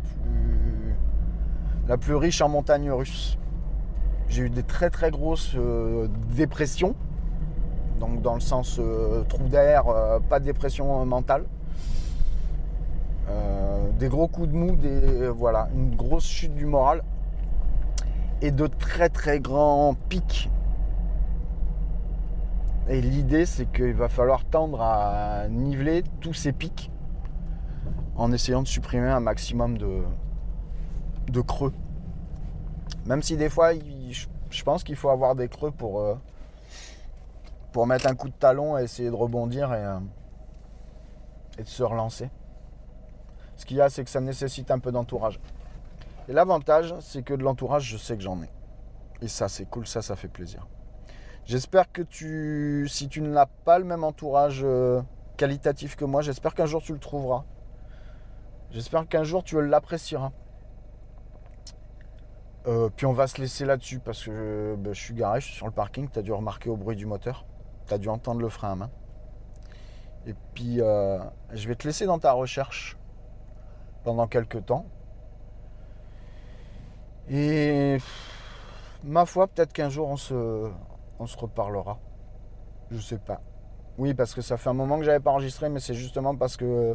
plus, 1.96 2.14
riche 2.14 2.40
en 2.40 2.48
montagnes 2.48 2.90
russes. 2.90 3.38
J'ai 4.28 4.42
eu 4.44 4.50
des 4.50 4.62
très 4.62 4.90
très 4.90 5.10
grosses 5.10 5.54
euh, 5.56 6.08
dépressions, 6.34 6.94
donc 8.00 8.22
dans 8.22 8.34
le 8.34 8.40
sens 8.40 8.78
euh, 8.80 9.22
trou 9.24 9.48
d'air, 9.48 9.88
euh, 9.88 10.18
pas 10.18 10.40
de 10.40 10.46
dépression 10.46 11.04
mentale. 11.04 11.44
des 13.98 14.08
gros 14.08 14.26
coups 14.26 14.48
de 14.48 14.54
mou, 14.54 14.76
voilà, 15.36 15.68
une 15.74 15.94
grosse 15.94 16.26
chute 16.26 16.54
du 16.54 16.66
moral 16.66 17.02
et 18.42 18.50
de 18.50 18.66
très 18.66 19.08
très 19.08 19.38
grands 19.38 19.94
pics 20.08 20.50
et 22.88 23.00
l'idée, 23.00 23.46
c'est 23.46 23.66
qu'il 23.66 23.94
va 23.94 24.08
falloir 24.08 24.44
tendre 24.44 24.82
à 24.82 25.48
niveler 25.48 26.02
tous 26.20 26.34
ces 26.34 26.52
pics 26.52 26.90
en 28.16 28.30
essayant 28.32 28.62
de 28.62 28.68
supprimer 28.68 29.08
un 29.08 29.20
maximum 29.20 29.78
de, 29.78 30.02
de 31.28 31.40
creux. 31.40 31.72
Même 33.06 33.22
si 33.22 33.36
des 33.36 33.48
fois, 33.48 33.72
je 33.74 34.62
pense 34.64 34.84
qu'il 34.84 34.96
faut 34.96 35.08
avoir 35.08 35.34
des 35.34 35.48
creux 35.48 35.70
pour, 35.70 36.00
euh, 36.00 36.14
pour 37.72 37.86
mettre 37.86 38.06
un 38.06 38.14
coup 38.14 38.28
de 38.28 38.34
talon 38.34 38.78
et 38.78 38.84
essayer 38.84 39.10
de 39.10 39.14
rebondir 39.14 39.72
et, 39.72 39.84
euh, 39.84 39.98
et 41.58 41.62
de 41.62 41.68
se 41.68 41.82
relancer. 41.82 42.30
Ce 43.56 43.64
qu'il 43.64 43.78
y 43.78 43.80
a, 43.80 43.88
c'est 43.88 44.04
que 44.04 44.10
ça 44.10 44.20
nécessite 44.20 44.70
un 44.70 44.78
peu 44.78 44.92
d'entourage. 44.92 45.40
Et 46.28 46.32
l'avantage, 46.32 46.94
c'est 47.00 47.22
que 47.22 47.34
de 47.34 47.42
l'entourage, 47.42 47.84
je 47.84 47.96
sais 47.96 48.16
que 48.16 48.22
j'en 48.22 48.42
ai. 48.42 48.50
Et 49.22 49.28
ça, 49.28 49.48
c'est 49.48 49.64
cool, 49.66 49.86
ça, 49.86 50.02
ça 50.02 50.16
fait 50.16 50.28
plaisir. 50.28 50.66
J'espère 51.46 51.92
que 51.92 52.00
tu, 52.00 52.86
si 52.88 53.08
tu 53.08 53.20
n'as 53.20 53.46
pas 53.46 53.78
le 53.78 53.84
même 53.84 54.02
entourage 54.02 54.62
euh, 54.64 55.02
qualitatif 55.36 55.94
que 55.94 56.06
moi, 56.06 56.22
j'espère 56.22 56.54
qu'un 56.54 56.64
jour 56.64 56.82
tu 56.82 56.92
le 56.94 56.98
trouveras. 56.98 57.44
J'espère 58.70 59.06
qu'un 59.06 59.24
jour 59.24 59.44
tu 59.44 59.60
l'apprécieras. 59.60 60.32
Euh, 62.66 62.88
puis 62.96 63.04
on 63.04 63.12
va 63.12 63.26
se 63.26 63.42
laisser 63.42 63.66
là-dessus 63.66 63.98
parce 63.98 64.24
que 64.24 64.74
ben, 64.78 64.94
je 64.94 65.00
suis 65.00 65.12
garé, 65.12 65.40
je 65.40 65.46
suis 65.46 65.54
sur 65.54 65.66
le 65.66 65.72
parking. 65.72 66.08
Tu 66.08 66.18
as 66.18 66.22
dû 66.22 66.32
remarquer 66.32 66.70
au 66.70 66.76
bruit 66.76 66.96
du 66.96 67.04
moteur. 67.04 67.44
Tu 67.86 67.92
as 67.92 67.98
dû 67.98 68.08
entendre 68.08 68.40
le 68.40 68.48
frein 68.48 68.72
à 68.72 68.74
main. 68.74 68.90
Et 70.26 70.34
puis 70.54 70.80
euh, 70.80 71.18
je 71.52 71.68
vais 71.68 71.74
te 71.74 71.86
laisser 71.86 72.06
dans 72.06 72.18
ta 72.18 72.32
recherche 72.32 72.96
pendant 74.02 74.26
quelques 74.26 74.64
temps. 74.64 74.86
Et 77.28 77.98
ma 79.02 79.26
foi, 79.26 79.46
peut-être 79.46 79.74
qu'un 79.74 79.90
jour 79.90 80.08
on 80.08 80.16
se, 80.16 80.70
on 81.24 81.26
se 81.26 81.38
reparlera. 81.38 81.98
Je 82.90 83.00
sais 83.00 83.18
pas. 83.18 83.40
Oui, 83.96 84.12
parce 84.12 84.34
que 84.34 84.42
ça 84.42 84.56
fait 84.56 84.68
un 84.68 84.74
moment 84.74 84.98
que 84.98 85.04
j'avais 85.04 85.20
pas 85.20 85.30
enregistré, 85.30 85.70
mais 85.70 85.80
c'est 85.80 85.94
justement 85.94 86.36
parce 86.36 86.56
que 86.56 86.94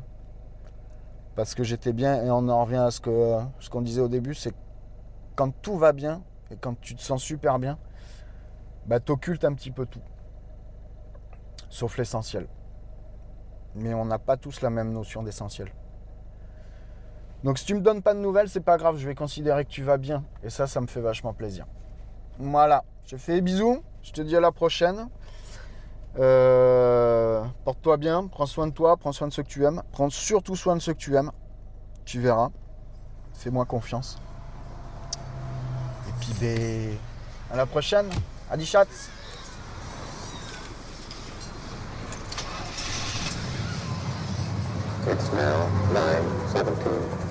parce 1.35 1.55
que 1.55 1.63
j'étais 1.63 1.93
bien 1.93 2.23
et 2.23 2.29
on 2.29 2.47
en 2.49 2.63
revient 2.63 2.77
à 2.77 2.91
ce 2.91 2.99
que 2.99 3.39
ce 3.59 3.69
qu'on 3.69 3.81
disait 3.81 4.01
au 4.01 4.07
début, 4.07 4.35
c'est 4.35 4.53
quand 5.35 5.51
tout 5.61 5.77
va 5.77 5.93
bien 5.93 6.21
et 6.51 6.57
quand 6.57 6.79
tu 6.79 6.95
te 6.95 7.01
sens 7.01 7.23
super 7.23 7.57
bien, 7.57 7.79
bah 8.85 8.99
t'occultes 8.99 9.45
un 9.45 9.53
petit 9.53 9.71
peu 9.71 9.85
tout, 9.85 10.01
sauf 11.69 11.97
l'essentiel. 11.97 12.47
Mais 13.75 13.93
on 13.93 14.05
n'a 14.05 14.19
pas 14.19 14.37
tous 14.37 14.61
la 14.61 14.69
même 14.69 14.91
notion 14.91 15.23
d'essentiel. 15.23 15.71
Donc 17.43 17.57
si 17.57 17.65
tu 17.65 17.73
me 17.73 17.81
donnes 17.81 18.03
pas 18.03 18.13
de 18.13 18.19
nouvelles, 18.19 18.49
c'est 18.49 18.59
pas 18.59 18.77
grave, 18.77 18.97
je 18.97 19.07
vais 19.07 19.15
considérer 19.15 19.63
que 19.65 19.71
tu 19.71 19.83
vas 19.83 19.97
bien 19.97 20.23
et 20.43 20.49
ça, 20.49 20.67
ça 20.67 20.81
me 20.81 20.87
fait 20.87 21.01
vachement 21.01 21.33
plaisir. 21.33 21.65
Voilà, 22.37 22.83
je 23.05 23.15
fais 23.15 23.41
bisous. 23.41 23.81
Je 24.03 24.11
te 24.11 24.21
dis 24.21 24.35
à 24.35 24.39
la 24.39 24.51
prochaine. 24.51 25.09
Euh, 26.17 27.43
porte-toi 27.63 27.97
bien, 27.97 28.27
prends 28.27 28.45
soin 28.45 28.67
de 28.67 28.73
toi, 28.73 28.97
prends 28.97 29.11
soin 29.11 29.27
de 29.27 29.33
ceux 29.33 29.43
que 29.43 29.47
tu 29.47 29.65
aimes. 29.65 29.81
Prends 29.91 30.09
surtout 30.09 30.55
soin 30.55 30.75
de 30.75 30.81
ceux 30.81 30.93
que 30.93 30.99
tu 30.99 31.15
aimes. 31.15 31.31
Tu 32.05 32.19
verras. 32.19 32.49
Fais-moi 33.33 33.65
confiance. 33.65 34.19
Et 36.07 36.11
puis, 36.19 36.33
ben, 36.41 36.97
à 37.51 37.57
la 37.57 37.65
prochaine. 37.65 38.09
Adi 38.51 38.65
chat. 38.65 38.87
It's 45.07 45.31
now 45.33 45.67
9.17. 46.53 47.28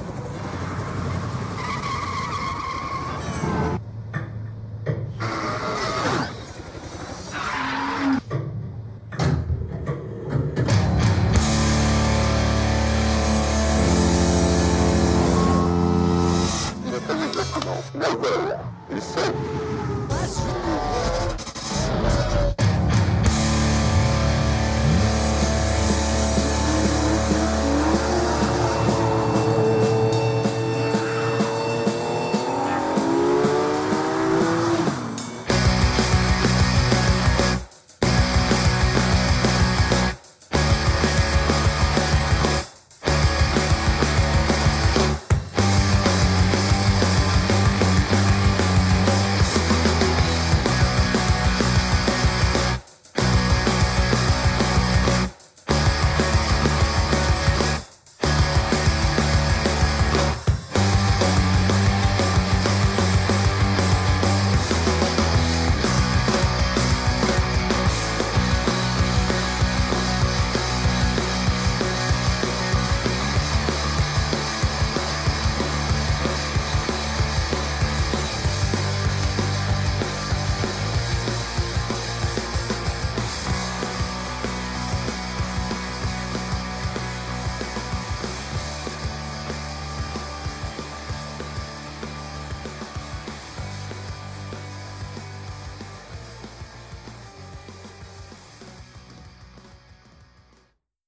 Snowball 18.20 18.64
is 18.90 19.04
safe. 19.04 19.67